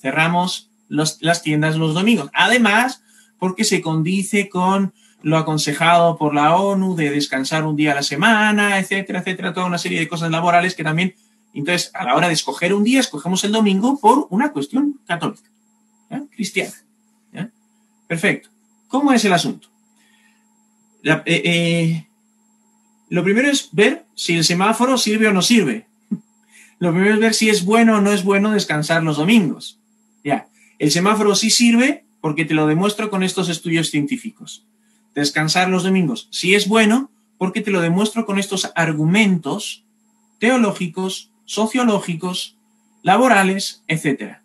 [0.00, 2.30] cerramos las tiendas los domingos.
[2.34, 3.02] Además,
[3.38, 8.02] porque se condice con lo aconsejado por la ONU de descansar un día a la
[8.02, 11.14] semana, etcétera, etcétera, toda una serie de cosas laborales que también,
[11.52, 15.48] entonces, a la hora de escoger un día, escogemos el domingo por una cuestión católica,
[16.34, 16.74] cristiana.
[18.06, 18.48] Perfecto.
[18.88, 19.68] ¿Cómo es el asunto?
[21.04, 22.06] Eh, eh,
[23.08, 25.86] lo primero es ver si el semáforo sirve o no sirve.
[26.80, 29.79] Lo primero es ver si es bueno o no es bueno descansar los domingos.
[30.80, 34.66] El semáforo sí sirve porque te lo demuestro con estos estudios científicos.
[35.14, 39.84] Descansar los domingos sí es bueno porque te lo demuestro con estos argumentos
[40.38, 42.56] teológicos, sociológicos,
[43.02, 44.38] laborales, etc.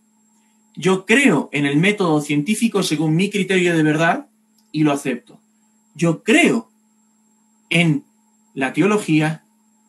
[0.75, 4.27] Yo creo en el método científico según mi criterio de verdad
[4.73, 5.39] y lo acepto.
[5.95, 6.69] Yo creo
[7.69, 8.03] en
[8.53, 9.45] la teología,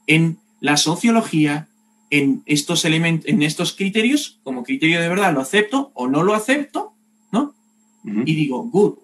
[0.07, 1.69] en la sociología,
[2.11, 6.35] en estos elementos, en estos criterios, como criterio de verdad, lo acepto o no lo
[6.35, 6.95] acepto,
[7.33, 7.55] ¿no?
[8.05, 8.23] Uh -huh.
[8.27, 8.99] Y digo, good.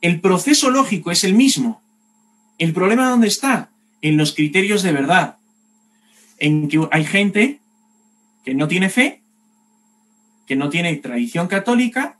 [0.00, 1.80] El proceso lógico es el mismo.
[2.58, 3.70] El problema dónde está?
[4.00, 5.36] En los criterios de verdad.
[6.38, 7.60] En que hay gente
[8.44, 9.22] que no tiene fe,
[10.46, 12.18] que no tiene tradición católica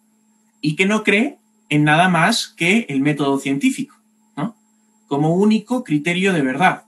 [0.60, 3.96] y que no cree en nada más que el método científico,
[4.36, 4.54] ¿no?
[5.08, 6.84] Como único criterio de verdad.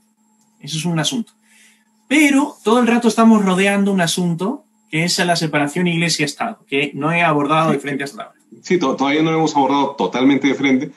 [0.60, 1.32] Eso es un asunto.
[2.08, 7.12] Pero todo el rato estamos rodeando un asunto que es la separación iglesia-estado, que no
[7.12, 8.40] he abordado de frente hasta ahora.
[8.62, 10.92] Sí, to todavía no lo hemos abordado totalmente de frente,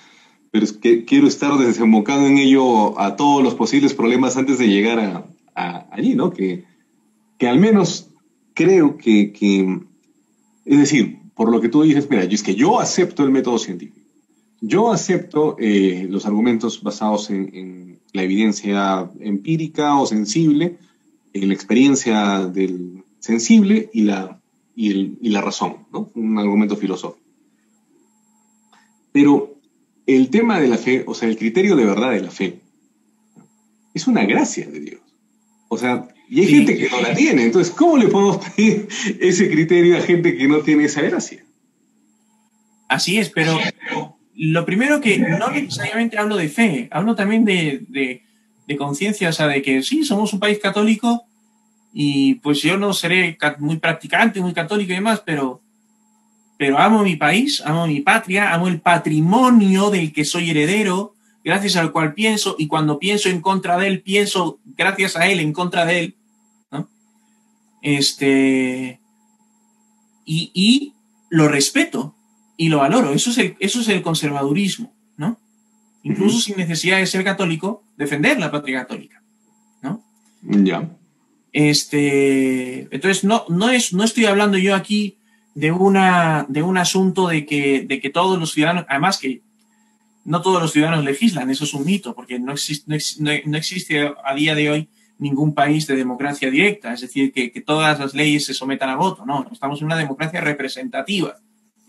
[0.51, 4.67] pero es que quiero estar desembocando en ello a todos los posibles problemas antes de
[4.67, 6.31] llegar a, a allí, ¿no?
[6.31, 6.65] Que,
[7.39, 8.09] que al menos
[8.53, 9.79] creo que, que,
[10.65, 14.07] es decir, por lo que tú dices, mira, es que yo acepto el método científico.
[14.59, 20.77] Yo acepto eh, los argumentos basados en, en, la evidencia empírica o sensible, en
[21.33, 24.39] la experiencia del sensible y la,
[24.75, 26.11] y, el, y la razón, ¿no?
[26.15, 27.25] un argumento filosófico.
[29.11, 29.55] Pero
[30.05, 32.59] el tema de la fe, o sea, el criterio de verdad de la fe,
[33.93, 35.01] es una gracia de Dios.
[35.69, 36.55] O sea, y hay sí.
[36.55, 37.43] gente que no la tiene.
[37.43, 38.87] Entonces, ¿cómo le podemos pedir
[39.19, 41.43] ese criterio a gente que no tiene esa gracia?
[42.87, 43.57] Así es, pero
[44.35, 48.23] lo primero que no necesariamente hablo de fe, hablo también de, de,
[48.67, 51.23] de conciencia, o sea, de que sí, somos un país católico
[51.93, 55.61] y pues yo no seré muy practicante, muy católico y demás, pero,
[56.57, 61.77] pero amo mi país, amo mi patria, amo el patrimonio del que soy heredero, gracias
[61.77, 65.53] al cual pienso, y cuando pienso en contra de él, pienso gracias a él en
[65.53, 66.15] contra de él.
[67.81, 68.99] Este,
[70.25, 70.93] y, y,
[71.29, 72.15] lo respeto
[72.57, 73.13] y lo valoro.
[73.13, 74.93] Eso es el, eso es el conservadurismo.
[76.07, 76.43] Incluso uh -huh.
[76.43, 79.21] sin necesidad de ser católico, defender la patria católica,
[79.81, 80.01] ¿no?
[80.41, 80.63] Ya.
[80.63, 80.89] Yeah.
[81.51, 85.17] Este, entonces, no, no, es, no estoy hablando yo aquí
[85.53, 89.41] de, una, de un asunto de que, de que todos los ciudadanos, además que
[90.23, 92.85] no todos los ciudadanos legislan, eso es un mito, porque no existe,
[93.19, 94.89] no, no existe a día de hoy
[95.19, 98.95] ningún país de democracia directa, es decir, que, que, todas las leyes se sometan a
[98.95, 101.37] voto, no, estamos en una democracia representativa.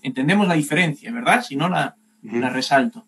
[0.02, 1.44] Entendemos la diferencia, ¿verdad?
[1.44, 2.40] Si no, la, uh -huh.
[2.40, 3.04] la resalto.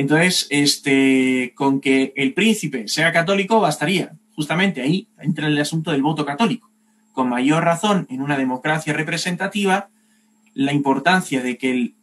[0.00, 4.12] Entonces, este, con que el príncipe sea católico bastaría.
[4.34, 6.70] Justamente ahí entra el asunto del voto católico.
[7.12, 9.90] Con mayor razón, en una democracia representativa,
[10.54, 11.94] la importancia de que el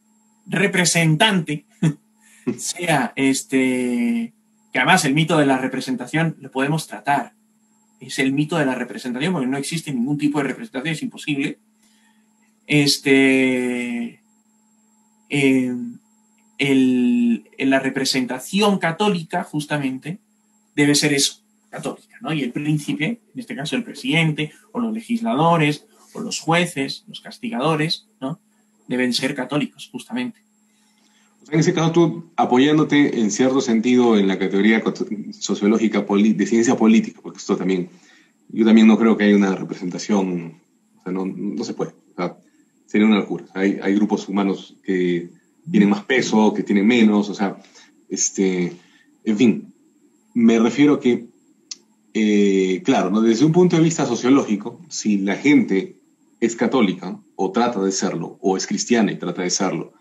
[0.45, 1.65] representante
[2.57, 4.31] sea este
[4.71, 7.33] que además el mito de la representación lo podemos tratar
[7.99, 11.57] es el mito de la representación porque no existe ningún tipo de representación es imposible
[12.67, 14.21] este
[15.29, 15.75] eh,
[16.57, 17.16] el,
[17.57, 20.19] la representación católica justamente
[20.75, 22.33] debe ser eso católica ¿no?
[22.33, 27.21] y el príncipe en este caso el presidente o los legisladores o los jueces los
[27.21, 28.39] castigadores ¿no?
[28.87, 30.47] deben ser católicos justamente
[31.49, 34.83] en ese caso, tú apoyándote en cierto sentido en la categoría
[35.31, 37.89] sociológica de ciencia política, porque esto también,
[38.49, 40.59] yo también no creo que haya una representación,
[40.99, 42.37] o sea, no, no se puede, o sea,
[42.85, 43.45] sería una locura.
[43.53, 45.29] Hay, hay grupos humanos que
[45.69, 47.57] tienen más peso, que tienen menos, o sea,
[48.09, 48.73] este,
[49.23, 49.73] en fin,
[50.33, 51.27] me refiero a que
[52.19, 55.97] eh, claro, desde un punto de vista sociológico, si la gente
[56.39, 59.93] es católica o trata de serlo, o es cristiana y trata de serlo,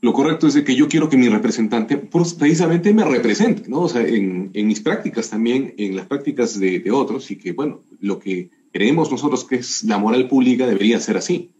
[0.00, 3.82] lo correcto es de que yo quiero que mi representante precisamente me represente, ¿no?
[3.82, 8.18] O sea, en, mis prácticas también, en las prácticas de, otros, y que, bueno, lo
[8.18, 11.50] que creemos nosotros que es la moral pública debería ser así.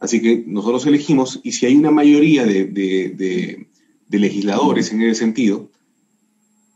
[0.00, 5.70] Así que nosotros elegimos, y si hay una mayoría de, de legisladores en ese sentido,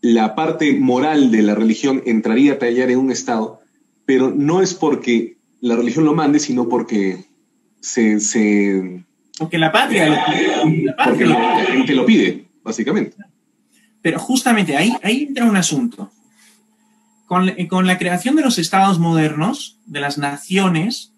[0.00, 3.60] la parte moral de la religión entraría a tallar en un Estado,
[4.04, 7.24] pero no es porque la religión lo mande, sino porque
[7.80, 9.02] se, se
[9.38, 10.94] porque la patria lo pide.
[11.04, 13.16] Porque la gente lo pide, básicamente.
[14.02, 16.10] Pero justamente ahí, ahí entra un asunto.
[17.26, 21.12] Con, con, la creación de los estados modernos, de las naciones,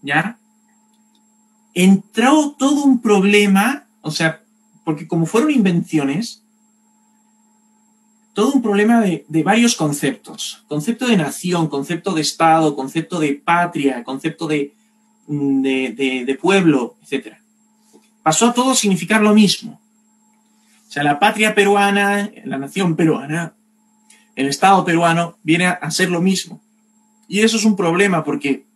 [0.00, 0.38] ¿ya?
[1.74, 4.42] Entró todo un problema, o sea,
[4.84, 6.42] porque como fueron invenciones,
[8.34, 10.64] todo un problema de, de varios conceptos.
[10.68, 14.72] Concepto de nación, concepto de estado, concepto de patria, concepto de,
[15.26, 17.42] de, de, pueblo, etc
[18.22, 19.80] pasó a todo significar lo mismo.
[20.88, 23.54] O sea, la patria peruana, la nación peruana,
[24.36, 26.62] el Estado peruano viene a ser lo mismo.
[27.28, 28.66] Y eso es un problema porque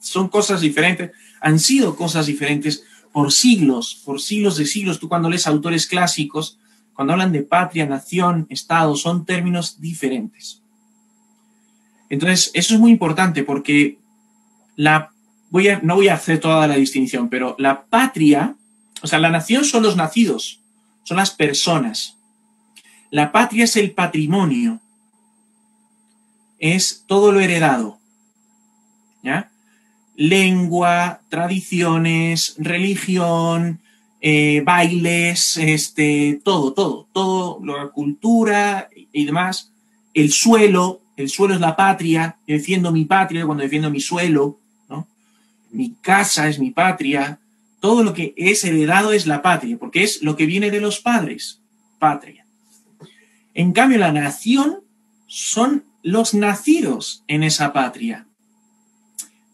[0.00, 4.98] son cosas diferentes, han sido cosas diferentes por siglos, por siglos de siglos.
[4.98, 6.58] Tú cuando lees autores clásicos,
[6.94, 10.62] cuando hablan de patria, nación, Estado, son términos diferentes.
[12.08, 13.98] Entonces, eso es muy importante porque
[14.76, 15.12] la,
[15.50, 18.56] voy a, no voy a hacer toda la distinción, pero la patria
[19.02, 20.60] o sea, la nación son los nacidos,
[21.04, 22.18] son las personas.
[23.10, 24.80] La patria es el patrimonio,
[26.58, 27.98] es todo lo heredado.
[29.22, 29.49] ¿Ya?
[30.20, 33.80] Lengua, tradiciones, religión,
[34.20, 39.72] eh, bailes, este, todo, todo, todo, la cultura y demás.
[40.12, 44.58] El suelo, el suelo es la patria, defiendo mi patria cuando defiendo mi suelo,
[44.90, 45.08] ¿no?
[45.70, 47.38] Mi casa es mi patria,
[47.80, 51.00] todo lo que es heredado es la patria, porque es lo que viene de los
[51.00, 51.60] padres,
[51.98, 52.44] patria.
[53.54, 54.80] En cambio, la nación
[55.26, 58.26] son los nacidos en esa patria.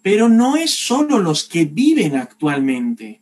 [0.07, 3.20] Pero no es solo los que viven actualmente.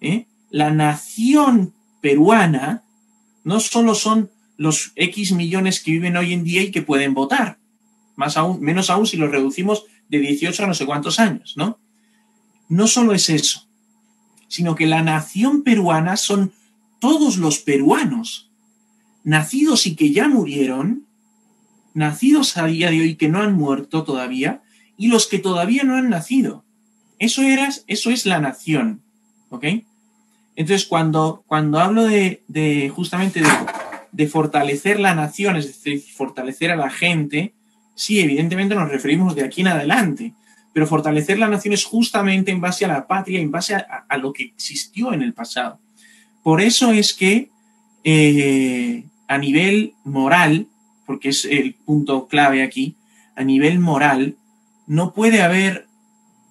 [0.00, 0.26] ¿eh?
[0.48, 2.84] La nación peruana
[3.44, 7.58] no solo son los X millones que viven hoy en día y que pueden votar,
[8.16, 11.78] más aún, menos aún si los reducimos de 18 a no sé cuántos años, ¿no?
[12.70, 13.68] No solo es eso
[14.48, 16.52] sino que la nación peruana son
[16.98, 18.50] todos los peruanos,
[19.22, 21.06] nacidos y que ya murieron,
[21.94, 24.62] nacidos a día de hoy que no han muerto todavía,
[24.98, 26.64] y los que todavía no han nacido.
[27.18, 29.00] Eso, era, eso es la nación,
[29.48, 29.64] ¿ok?
[30.56, 33.48] Entonces, cuando, cuando hablo de, justamente de,
[34.10, 37.54] de, fortalecer la nación, es decir, fortalecer a la gente,
[37.94, 40.34] sí, evidentemente nos referimos de aquí en adelante,
[40.72, 44.32] pero fortalecer la nación es justamente en base a la patria, en base a, lo
[44.32, 45.80] que existió en el pasado.
[46.42, 47.50] Por eso es que
[48.04, 50.66] eh, a nivel moral,
[51.06, 52.96] porque es el punto clave aquí,
[53.36, 54.36] a nivel moral,
[54.88, 55.86] no puede haber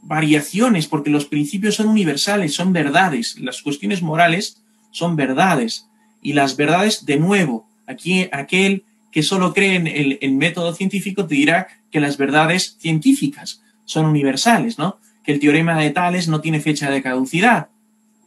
[0.04, 3.38] variaciones porque los principios son universales, son verdades.
[3.40, 5.88] Las cuestiones morales son verdades.
[6.22, 11.36] Y las verdades, de nuevo, aquí aquel que solo cree en el método científico te
[11.36, 15.00] dirá que las verdades científicas son universales, ¿no?
[15.24, 17.70] Que el teorema de Tales no tiene fecha de caducidad,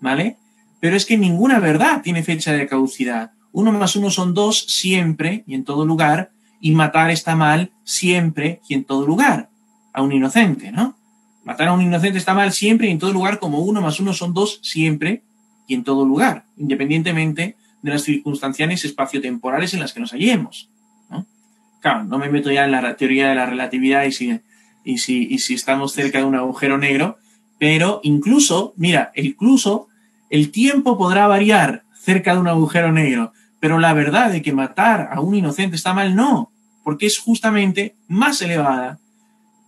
[0.00, 0.36] ¿vale?
[0.80, 3.32] Pero es que ninguna verdad tiene fecha de caducidad.
[3.52, 8.60] Uno más uno son dos siempre y en todo lugar, y matar está mal siempre
[8.68, 9.49] y en todo lugar.
[9.92, 10.96] A un inocente, ¿no?
[11.44, 14.12] Matar a un inocente está mal siempre y en todo lugar, como uno más uno
[14.12, 15.22] son dos siempre
[15.66, 20.70] y en todo lugar, independientemente de las circunstancias espaciotemporales en las que nos hallemos.
[21.08, 21.26] ¿no?
[21.80, 24.40] Claro, no me meto ya en la teoría de la relatividad y si
[24.84, 27.18] y si, si estamos cerca de un agujero negro,
[27.58, 29.88] pero incluso, mira, incluso
[30.30, 35.10] el tiempo podrá variar cerca de un agujero negro, pero la verdad de que matar
[35.12, 36.50] a un inocente está mal, no,
[36.82, 38.98] porque es justamente más elevada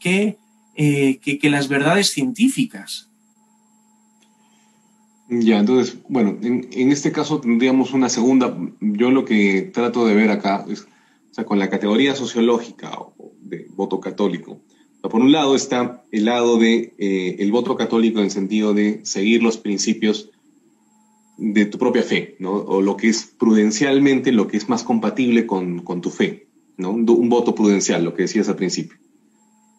[0.02, 0.38] que,
[0.74, 3.08] eh, que, las verdades científicas.
[5.28, 10.14] Ya, entonces, bueno, en, en, este caso tendríamos una segunda, yo lo que trato de
[10.14, 12.98] ver acá es, o sea, con la categoría sociológica
[13.40, 14.60] de voto católico,
[15.08, 19.00] por un lado está el lado de eh, el voto católico en el sentido de
[19.04, 20.30] seguir los principios
[21.38, 22.52] de tu propia fe, ¿no?
[22.52, 26.46] O lo que es prudencialmente, lo que es más compatible con, con tu fe,
[26.76, 26.92] ¿no?
[26.92, 28.96] Un, un, voto prudencial, lo que decías al principio.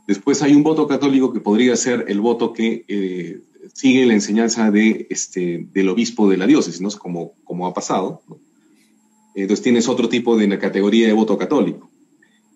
[0.08, 3.42] Después hay un voto católico que podría ser el voto que eh,
[3.74, 6.90] sigue la enseñanza de, este, del obispo de la diócesis, ¿no?
[6.92, 8.22] Como, como ha pasado.
[9.36, 11.90] Entonces tienes otro tipo de categoría de voto católico.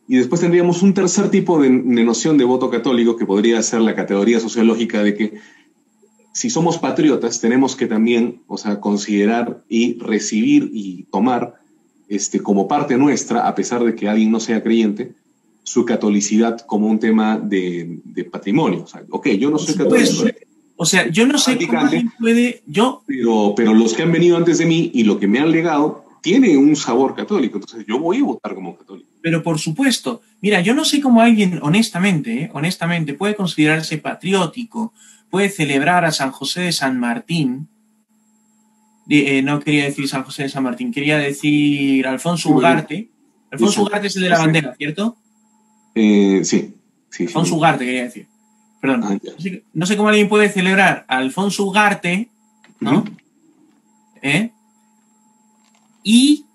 [0.10, 3.82] Y después tendríamos un tercer tipo de, de, noción de voto católico que podría ser
[3.82, 5.34] la categoría sociológica de que
[6.34, 11.56] si somos patriotas tenemos que también, o sea, considerar y recibir y tomar
[12.08, 15.14] este, como parte nuestra, a pesar de que alguien no sea creyente,
[15.68, 18.84] su catolicidad como un tema de, de patrimonio.
[18.84, 20.24] O sea, ok, yo no soy católico.
[20.78, 23.03] O sea, yo no sé cómo alguien puede, yo...
[23.05, 26.05] Pero, pero los que han venido antes de mí y lo que me han legado
[26.22, 29.09] tiene un sabor católico, entonces yo voy a votar como católico.
[29.22, 34.93] Pero por supuesto, mira, yo no sé cómo alguien, honestamente, eh, honestamente, puede considerarse patriótico,
[35.30, 37.68] puede celebrar a San José de San Martín,
[39.09, 43.09] eh, no quería decir San José de San Martín, quería decir Alfonso Ugarte.
[43.51, 45.18] Alfonso Ugarte es el de la bandera, ¿cierto?
[46.00, 46.76] Eh, sí,
[47.10, 47.24] sí.
[47.24, 48.28] Alfonso Ugarte quería decir.
[48.80, 49.04] Perdón.
[49.04, 49.18] Ah,
[49.74, 52.30] no sé cómo alguien puede celebrar a Alfonso Ugarte,
[52.80, 53.04] ¿no?
[54.22, 54.52] ¿Eh?
[56.04, 56.45] Y,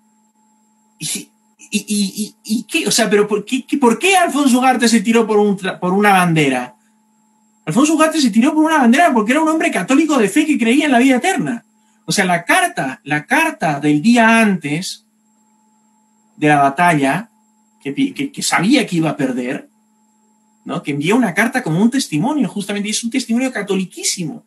[0.97, 1.29] y,
[1.69, 5.37] y, y, qué, o sea, pero ¿por qué, ¿por qué Alfonso Ugarte se tiró por,
[5.37, 6.75] un, por una bandera?
[7.65, 10.57] Alfonso Ugarte se tiró por una bandera porque era un hombre católico de fe que
[10.57, 11.65] creía en la vida eterna.
[12.05, 15.05] O sea, la carta, la carta del día antes
[16.37, 17.29] de la batalla,
[17.83, 19.69] que, sabía que iba a perder,
[20.65, 20.81] ¿no?
[20.81, 24.43] que envía una carta como un testimonio, justamente, y es un testimonio catoliquísimo.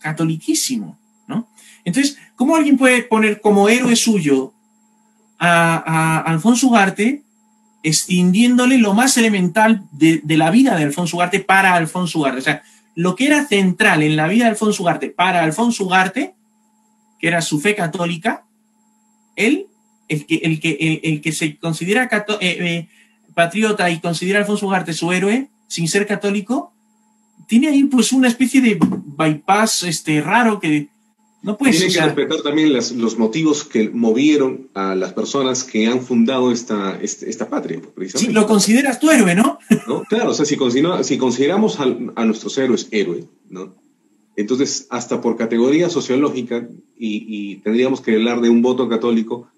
[0.00, 0.98] Catoliquísimo.
[1.26, 1.48] ¿no?
[1.84, 4.54] Entonces, ¿cómo alguien puede poner como héroe suyo
[5.38, 7.22] a, a Alfonso Ugarte,
[7.82, 12.38] extindiéndole lo más elemental de, de, la vida de Alfonso Ugarte para Alfonso Ugarte?
[12.38, 12.62] O sea,
[12.94, 16.34] lo que era central en la vida de Alfonso Ugarte para Alfonso Ugarte
[17.18, 18.44] que era su fe católica,
[19.36, 19.66] él,
[20.08, 22.88] el que, el que, el, que se considera eh, eh,
[23.34, 26.72] patriota y considera a Alfonso Ugarte su héroe, sin ser católico,
[27.46, 30.88] tiene ahí pues una especie de bypass este, raro que
[31.42, 36.02] no puede Tiene que respetar también los motivos que movieron a las personas que han
[36.02, 37.80] fundado esta, este, esta, patria.
[38.14, 39.58] Sí, lo consideras tu héroe, ¿no?
[39.86, 40.02] ¿No?
[40.04, 40.58] Claro, o sea, si,
[41.02, 41.84] si consideramos a,
[42.16, 43.76] a nuestros héroes héroe, ¿no?
[44.38, 49.48] Entonces, hasta por categoría sociológica, y, tendríamos que hablar de un voto católico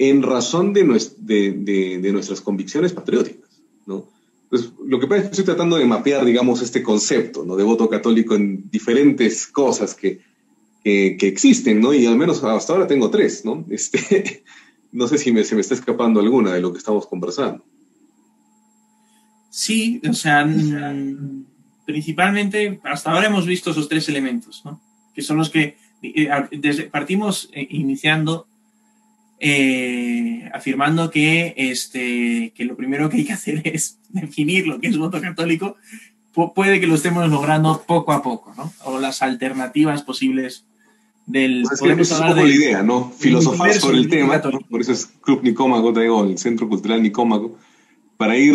[0.00, 3.50] en razón de, nuestras convicciones patrióticas,
[3.84, 4.08] ¿no?
[4.48, 7.54] Pues lo que pasa es que estoy tratando de mapear, digamos, este concepto, ¿no?
[7.54, 10.22] De voto católico en diferentes cosas que,
[10.82, 11.92] existen, ¿no?
[11.92, 13.66] Y al menos hasta ahora tengo tres, ¿no?
[13.70, 14.42] Este,
[14.90, 17.62] no sé si se me está escapando alguna de lo que estamos conversando.
[19.50, 20.48] Sí, o sea,
[21.84, 24.80] principalmente, hasta ahora hemos visto esos tres elementos, ¿no?
[25.14, 28.46] que son los que eh, partimos eh, iniciando
[29.40, 34.88] eh, afirmando que, este, que lo primero que hay que hacer es definir lo que
[34.88, 35.76] es voto católico.
[36.54, 38.72] puede que lo estemos logrando poco a poco, ¿no?
[38.84, 40.64] O las alternativas posibles
[41.26, 41.62] del...
[41.62, 43.12] Pues es que la idea, ¿no?
[43.18, 47.58] Filosofar sobre el tema, por eso es Club Nicómago, te digo, el Centro Cultural Nicómago,
[48.16, 48.54] para ir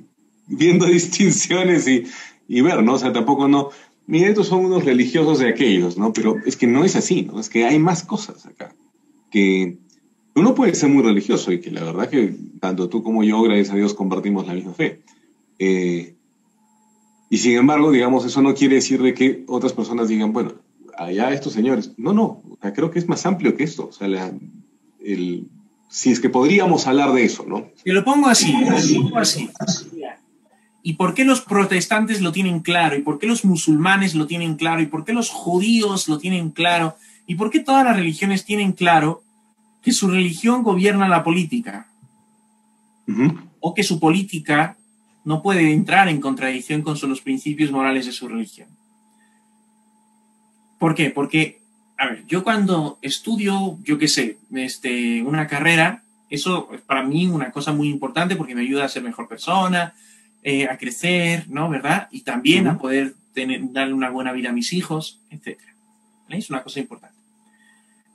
[0.46, 2.04] viendo distinciones y
[2.52, 2.94] y ver, ¿no?
[2.94, 3.70] O sea, tampoco no,
[4.08, 6.12] mira, estos son unos religiosos de aquellos, ¿no?
[6.12, 7.38] Pero es que no es así, ¿no?
[7.38, 8.74] Es que hay más cosas acá.
[9.30, 9.78] Que
[10.34, 13.70] uno puede ser muy religioso y que la verdad que tanto tú como yo, gracias
[13.70, 15.00] a Dios, compartimos la misma fe.
[15.58, 16.14] Eh,
[17.28, 20.54] y sin embargo, digamos, eso no quiere decir de que otras personas digan, bueno,
[20.96, 21.92] allá estos señores.
[21.96, 23.88] No, no, o sea, creo que es más amplio que esto.
[23.88, 24.08] O sea,
[25.00, 25.46] el,
[25.88, 27.68] si es que podríamos hablar de eso, ¿no?
[27.84, 29.48] Y lo pongo así, lo pongo así.
[30.82, 32.96] ¿Y por qué los protestantes lo tienen claro?
[32.96, 34.80] ¿Y por qué los musulmanes lo tienen claro?
[34.80, 36.96] ¿Y por qué los judíos lo tienen claro?
[37.26, 39.22] ¿Y por qué todas las religiones tienen claro
[39.82, 41.86] que su religión gobierna la política?
[43.60, 44.76] O que su política
[45.24, 48.68] no puede entrar en contradicción con los principios morales de su religión.
[50.78, 51.10] ¿Por qué?
[51.10, 51.60] Porque,
[51.98, 57.26] a ver, yo cuando estudio, yo qué sé, este, una carrera, eso es para mí
[57.26, 59.94] una cosa muy importante porque me ayuda a ser mejor persona,
[60.42, 61.68] eh, a crecer, ¿no?
[61.68, 62.08] ¿Verdad?
[62.10, 65.60] Y también a poder tener, darle una buena vida a mis hijos, etc.
[66.28, 67.19] Es una cosa importante.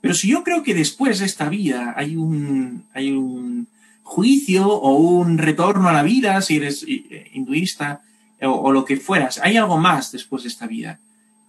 [0.06, 3.66] Pero si yo creo que después de esta vida hay un, hay un
[4.04, 8.02] juicio o un retorno a la vida, si eres eh, hinduista
[8.40, 11.00] o, lo que fueras, hay algo más después de esta vida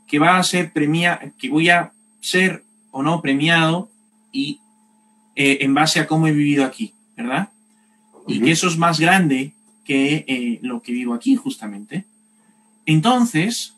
[0.08, 3.91] que va a ser premia, que voy a ser o no premiado
[4.32, 4.60] y
[5.36, 7.49] eh, en base a cómo he vivido aquí, ¿verdad?
[8.26, 9.53] Y que eso es más grande
[9.86, 12.05] que eh, lo que vivo aquí justamente.
[12.88, 13.76] Entonces,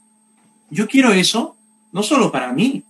[0.69, 1.57] yo quiero eso
[1.91, 2.86] no solo para mí,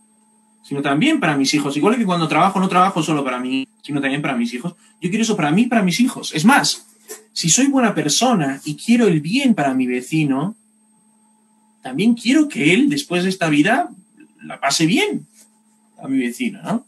[0.70, 1.76] sino también para mis hijos.
[1.76, 4.76] Igual que cuando trabajo, no trabajo solo para mí, sino también para mis hijos.
[5.02, 6.32] Yo quiero eso para mí para mis hijos.
[6.36, 6.86] Es más,
[7.34, 10.56] si soy buena persona y quiero el bien para mi vecino,
[11.82, 13.90] también quiero que él, después de esta vida,
[14.44, 15.26] la pase bien
[16.04, 16.86] a mi vecino, ¿no?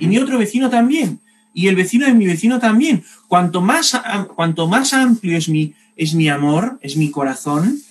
[0.00, 1.20] Y mi otro vecino también.
[1.52, 3.04] y el vecino de mi vecino también.
[3.28, 4.00] Cuanto más,
[4.34, 7.82] cuanto más amplio es mi, es mi amor, es mi corazón,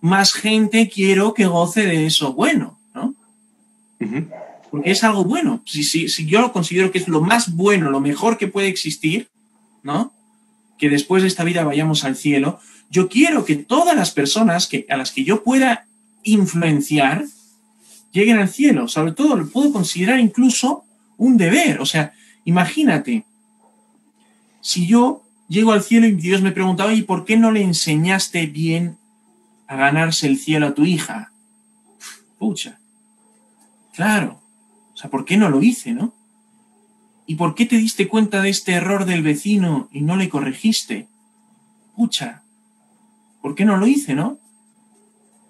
[0.00, 3.14] más gente quiero que goce de eso bueno, ¿no?
[4.72, 5.62] Porque es algo bueno.
[5.66, 8.68] Si, si, si yo lo considero que es lo más bueno, lo mejor que puede
[8.68, 9.28] existir,
[9.82, 10.14] ¿no?
[10.78, 12.58] Que después de esta vida vayamos al cielo,
[12.88, 15.86] yo quiero que todas las personas que, a las que yo pueda
[16.22, 17.26] influenciar
[18.12, 18.88] lleguen al cielo.
[18.88, 20.86] Sobre todo lo puedo considerar incluso
[21.18, 21.82] un deber.
[21.82, 22.14] O sea,
[22.46, 23.26] imagínate,
[24.62, 28.46] si yo llego al cielo y Dios me pregunta, ¿y ¿por qué no le enseñaste
[28.46, 28.96] bien
[29.66, 31.30] a ganarse el cielo a tu hija?
[32.38, 32.78] Pucha.
[33.92, 34.41] Claro.
[35.02, 36.14] Sea, ¿por qué no lo hice, no?
[37.26, 41.08] ¿Y por qué te diste cuenta de este error del vecino y no le corregiste?
[41.96, 42.44] Pucha.
[43.40, 44.38] ¿Por qué no lo hice, no?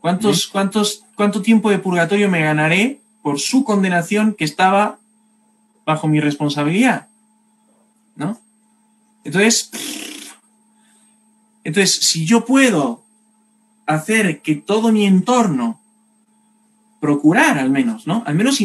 [0.00, 4.98] ¿Cuántos, cuántos, ¿Cuánto tiempo de purgatorio me ganaré por su condenación que estaba
[5.84, 7.08] bajo mi responsabilidad?
[8.16, 8.40] ¿No?
[9.22, 9.70] Entonces,
[11.62, 13.04] entonces, si yo puedo
[13.84, 15.78] hacer que todo mi entorno,
[17.00, 18.22] procurar al menos, ¿no?
[18.24, 18.62] Al menos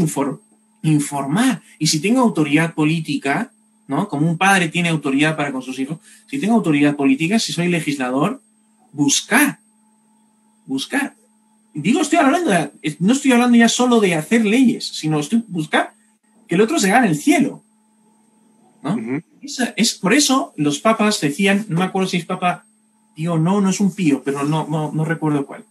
[0.82, 1.62] informar.
[1.80, 3.52] Y si tengo autoridad política,
[3.88, 4.08] ¿no?
[4.08, 5.98] Como un padre tiene autoridad para con sus hijos,
[6.28, 8.42] si tengo autoridad política, si soy legislador,
[8.92, 9.60] buscar.
[10.66, 11.16] Buscar.
[11.74, 12.52] Digo, estoy hablando
[13.00, 15.94] no estoy hablando ya solo de hacer leyes, sino estoy buscar
[16.48, 17.64] que el otro se gane el cielo.
[18.84, 19.22] ¿no?
[19.76, 22.66] es, por eso los papas decían, no me acuerdo si es papa
[23.16, 25.66] Pío, no, no es un pío, pero no, no, recuerdo cuál.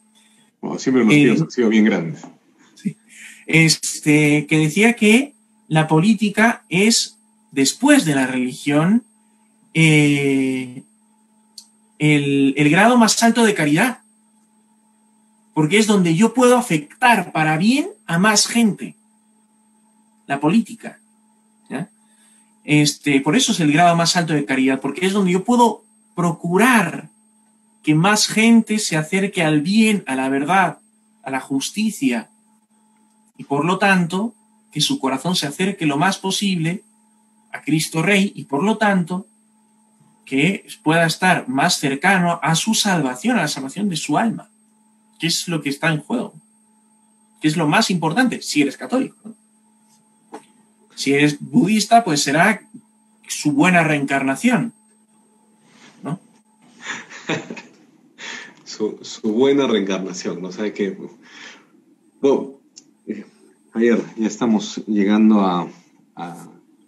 [0.78, 2.26] siempre los píos eh, han sido bien grandes.
[3.46, 5.34] Este, que decía que
[5.68, 7.18] la política es,
[7.52, 9.04] después de la religión,
[9.74, 10.82] eh,
[11.98, 14.00] el, el grado más alto de caridad.
[15.54, 18.94] Porque es donde yo puedo afectar para bien a más gente.
[20.26, 21.00] La política.
[22.66, 25.84] Este, por eso es el grado más alto de caridad, porque es donde yo puedo
[26.16, 27.10] procurar
[27.84, 30.80] que más gente se acerque al bien, a la verdad,
[31.22, 32.28] a la justicia,
[33.36, 34.34] y por lo tanto,
[34.72, 36.82] que su corazón se acerque lo más posible
[37.52, 39.26] a Cristo Rey y por lo tanto,
[40.26, 44.50] que pueda estar más cercano a su salvación, a la salvación de su alma,
[45.18, 46.34] que es lo que está en juego,
[47.40, 49.34] que es lo más importante si eres católico.
[50.96, 52.62] Si eres budista, pues será
[53.28, 54.72] su buena reencarnación,
[56.02, 56.18] ¿no?
[58.64, 60.50] su, buena reencarnación, ¿no?
[60.50, 60.98] sabe qué?
[62.20, 62.55] Bueno,
[63.76, 65.68] eh, ayer ya estamos llegando a,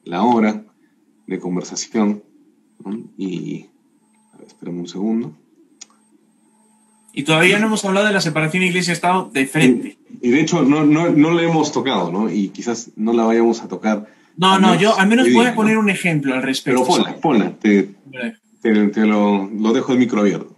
[0.05, 0.65] la hora
[1.27, 2.23] de conversación,
[3.17, 3.67] Y,
[4.65, 5.37] a un segundo.
[7.13, 9.99] Y todavía no hemos hablado de la separación iglesia-estado de frente.
[10.23, 12.31] Y, de hecho no, no, no le hemos tocado, ¿no?
[12.31, 14.07] Y quizás no la vayamos a tocar.
[14.37, 16.85] No, no, yo al menos voy a poner un ejemplo al respecto.
[16.85, 17.91] Pero ponla, ponla, te,
[18.63, 20.57] te, lo, lo, dejo el micro abierto.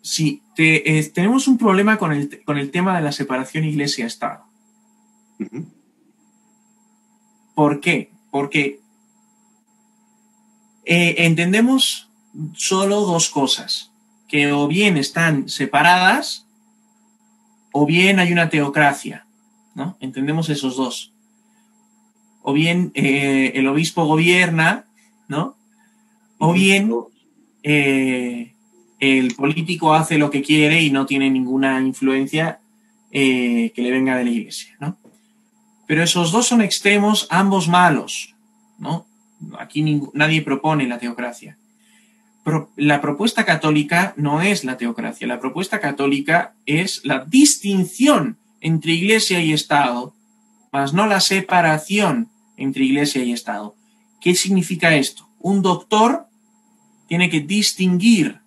[0.00, 4.45] Sí, te, tenemos un problema con el, con el tema de la separación iglesia-estado.
[7.54, 8.10] ¿Por qué?
[8.30, 8.80] Porque
[10.84, 12.10] eh, entendemos
[12.54, 13.92] solo dos cosas
[14.28, 16.46] que o bien están separadas
[17.72, 19.26] o bien hay una teocracia,
[19.74, 19.96] ¿no?
[20.00, 21.12] Entendemos esos dos.
[22.42, 24.86] O bien eh, el obispo gobierna,
[25.28, 25.56] ¿no?
[26.38, 26.92] O bien
[27.62, 28.54] eh,
[28.98, 32.60] el político hace lo que quiere y no tiene ninguna influencia
[33.10, 34.96] eh, que le venga de la iglesia, ¿no?
[35.86, 38.34] Pero esos dos son extremos, ambos malos,
[38.78, 39.06] ¿no?
[39.58, 41.56] Aquí nadie propone la teocracia
[42.76, 49.40] la propuesta católica no es la teocracia, la propuesta católica es la distinción entre iglesia
[49.40, 50.14] y Estado,
[50.72, 53.74] más no la separación entre iglesia y Estado.
[54.20, 55.28] ¿Qué significa esto?
[55.40, 56.26] Un doctor
[57.08, 58.38] tiene que distinguir,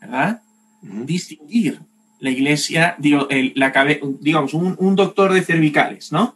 [0.00, 0.42] ¿verdad?
[0.82, 1.80] Distinguir
[2.18, 3.72] la iglesia, digo, la
[4.20, 6.35] digamos, un, doctor de cervicales, ¿no?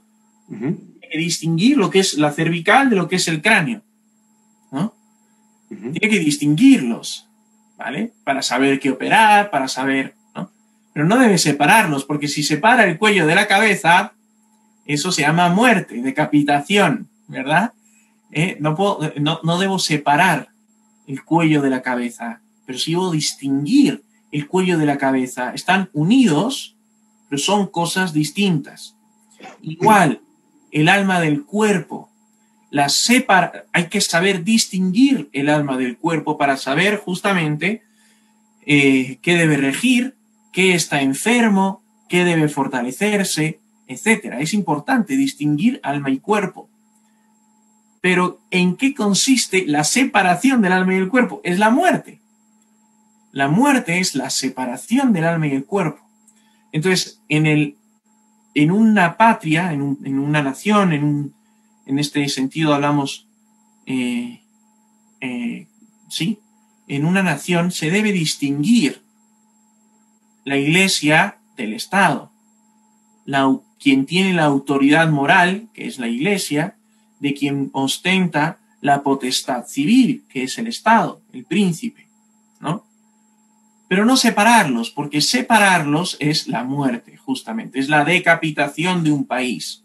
[0.50, 3.82] Tiene que distinguir lo que es la cervical de lo que es el cráneo,
[4.72, 4.94] ¿no?
[5.68, 7.28] Tiene que distinguirlos,
[7.78, 8.12] ¿vale?
[8.24, 10.50] Para saber qué operar, para saber, ¿no?
[10.92, 14.14] Pero no debe separarlos, porque si separa el cuello de la cabeza,
[14.84, 17.72] eso se llama muerte, decapitación, ¿verdad?
[18.32, 20.48] Eh, no, puedo, no, debo separar
[21.06, 25.52] el cuello de la cabeza, pero sí debo distinguir el cuello de la cabeza.
[25.54, 26.76] Están unidos,
[27.28, 28.96] pero son cosas distintas.
[29.62, 30.20] Igual,
[30.72, 32.10] el alma del cuerpo
[32.70, 37.82] la separa, hay que saber distinguir el alma del cuerpo para saber justamente
[38.64, 40.14] eh, qué debe regir,
[40.52, 44.36] qué está enfermo, qué debe fortalecerse, etc.
[44.38, 46.68] Es importante distinguir alma y cuerpo.
[48.00, 51.40] Pero ¿en qué consiste la separación del alma y el cuerpo?
[51.44, 52.20] Es la muerte.
[53.32, 56.00] La muerte es la separación del alma y el cuerpo.
[56.72, 57.76] Entonces, en, el,
[58.54, 61.34] en una patria, en, una nación, en,
[61.86, 63.28] en, este sentido hablamos,
[63.86, 64.42] eh,
[65.20, 65.66] eh,
[66.08, 66.38] sí,
[66.88, 69.02] en una nación se debe distinguir
[70.44, 72.32] la iglesia del Estado.
[73.24, 76.76] La, quien tiene la autoridad moral, que es la iglesia,
[77.20, 82.09] de quien ostenta la potestad civil, que es el Estado, el príncipe.
[83.90, 89.82] Pero no separarlos, porque separarlos es la muerte, justamente, es la decapitación de un país,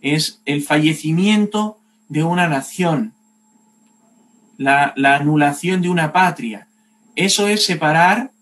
[0.00, 3.14] es el fallecimiento de una nación,
[4.58, 6.66] la, la anulación de una patria.
[7.14, 8.32] Eso es separar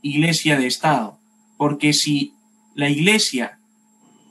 [0.00, 1.18] iglesia de Estado,
[1.58, 2.32] porque si
[2.74, 3.58] la iglesia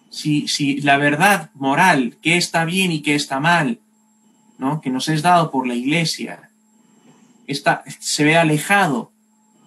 [0.10, 3.80] si, si la verdad moral, qué está bien y qué está mal,
[4.58, 4.82] ¿no?
[4.82, 6.50] que nos es dado por la Iglesia,
[7.46, 9.12] está, se ve alejado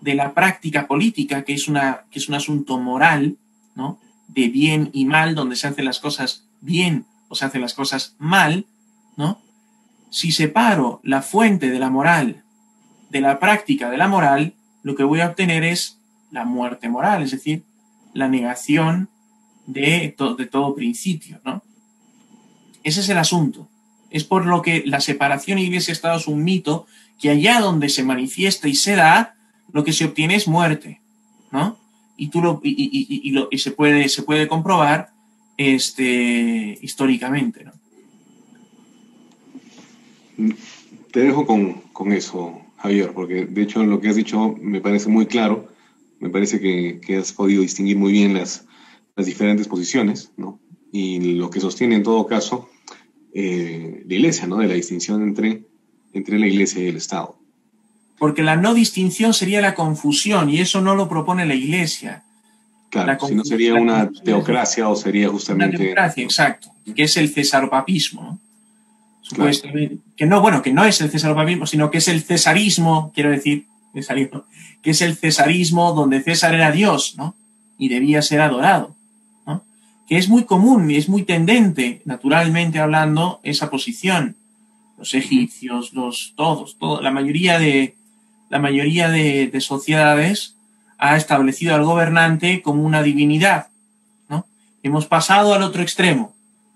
[0.03, 3.39] de la práctica política, que es, una, que es un asunto moral,
[3.75, 3.99] ¿no?
[4.29, 8.15] de bien y mal, donde se hacen las cosas bien o se hacen las cosas
[8.19, 8.67] mal,
[9.17, 9.41] ¿no?
[10.11, 12.43] Si separo la fuente de la moral
[13.11, 15.99] de la práctica de la moral, lo que voy a obtener es
[16.31, 17.63] la muerte moral, es decir,
[18.15, 19.11] la negación
[19.67, 21.63] de, de todo principio, ¿no?
[22.83, 23.69] Ese es el asunto.
[24.11, 26.87] Es por lo que la separación iglesia-estado es un mito
[27.21, 29.37] que allá donde se manifiesta y se da,
[29.73, 31.01] lo que se obtiene es muerte,
[31.51, 31.79] ¿no?
[32.17, 35.11] Y, tú lo, y, lo, y se, puede, se puede comprobar
[35.57, 37.73] este, históricamente, ¿no?
[41.11, 45.09] Te dejo con, con, eso, Javier, porque de hecho lo que has dicho me parece
[45.09, 45.69] muy claro,
[46.21, 48.67] me parece que, que has podido distinguir muy bien las,
[49.17, 50.61] las diferentes posiciones, ¿no?
[50.91, 52.69] Y lo que sostiene en todo caso
[53.35, 54.59] eh, la Iglesia, ¿no?
[54.59, 55.65] De la distinción entre,
[56.13, 57.39] entre la Iglesia y el Estado.
[58.23, 62.23] Porque la no distinción sería la confusión y eso no lo propone la Iglesia.
[62.89, 65.75] Claro, si no sería una teocracia o sería justamente...
[65.75, 68.39] Una teocracia, exacto, que es el cesaropapismo, ¿no?
[69.23, 73.31] Supuestamente, que no, bueno, que no es el cesaropapismo, sino que es el cesarismo, quiero
[73.31, 74.45] decir, cesarismo,
[74.83, 77.35] que es el cesarismo donde César era Dios, ¿no?
[77.77, 78.95] Y debía ser adorado
[80.07, 84.37] que es muy común y es muy tendente, naturalmente hablando, esa posición.
[84.99, 87.97] Los egipcios, los todos, todo, la mayoría de
[88.53, 90.57] la mayoría de, sociedades
[90.99, 93.69] ha establecido al gobernante como una divinidad.
[94.29, 94.45] ¿no?
[94.83, 96.35] Hemos pasado al otro extremo,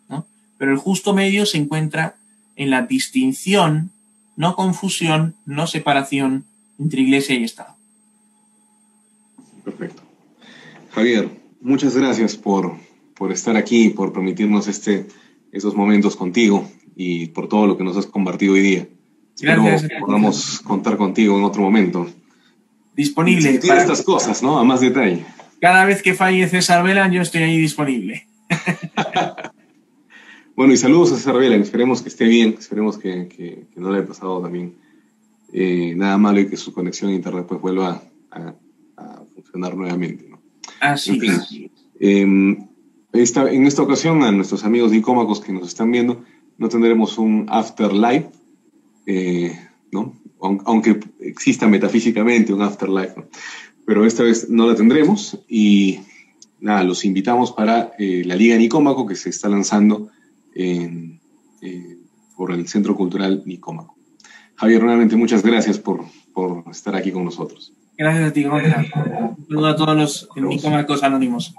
[0.08, 0.26] ¿no?
[0.56, 2.16] pero el justo medio se encuentra
[2.56, 3.90] en la distinción,
[4.36, 6.46] no confusión, no separación
[6.78, 7.76] entre iglesia y Estado.
[9.62, 10.02] Perfecto.
[10.92, 11.28] Javier,
[11.60, 12.74] muchas gracias por,
[13.14, 15.08] por estar aquí, por permitirnos este,
[15.52, 16.66] esos momentos contigo
[16.96, 18.88] y por todo lo que nos has compartido hoy día.
[19.40, 19.82] Gracias.
[19.82, 22.08] Espero podamos contar contigo en otro momento.
[22.94, 23.60] Disponible.
[23.66, 24.58] para estas cosas, ¿no?
[24.58, 25.24] A más detalle.
[25.60, 28.26] Cada vez que falle César Vela, yo estoy ahí disponible.
[30.56, 31.56] bueno, y saludos a César Vela.
[31.56, 34.74] Esperemos que esté bien, esperemos que, que, no le haya pasado también
[35.52, 38.54] eh, nada malo y que su conexión a Internet pues vuelva a,
[38.96, 40.40] a funcionar nuevamente, ¿no?
[40.80, 42.68] Así en
[43.18, 46.22] en esta ocasión, a nuestros amigos dicómacos que nos están viendo,
[46.58, 48.30] no tendremos un afterlife,
[49.06, 49.58] eh,
[49.92, 50.14] ¿no?
[50.40, 53.26] aunque exista metafísicamente un afterlife,
[53.84, 56.00] pero esta vez no la tendremos y
[56.60, 60.08] nada, los invitamos para eh, la Liga Nicómaco que se está lanzando
[60.54, 61.20] en,
[61.62, 61.98] eh,
[62.36, 63.96] por el Centro Cultural Nicómaco.
[64.56, 67.72] Javier, nuevamente muchas gracias por, por estar aquí con nosotros.
[67.96, 68.88] Gracias a ti, Gonzalo.
[69.38, 71.54] Un saludo a todos los Nicómacos anónimos.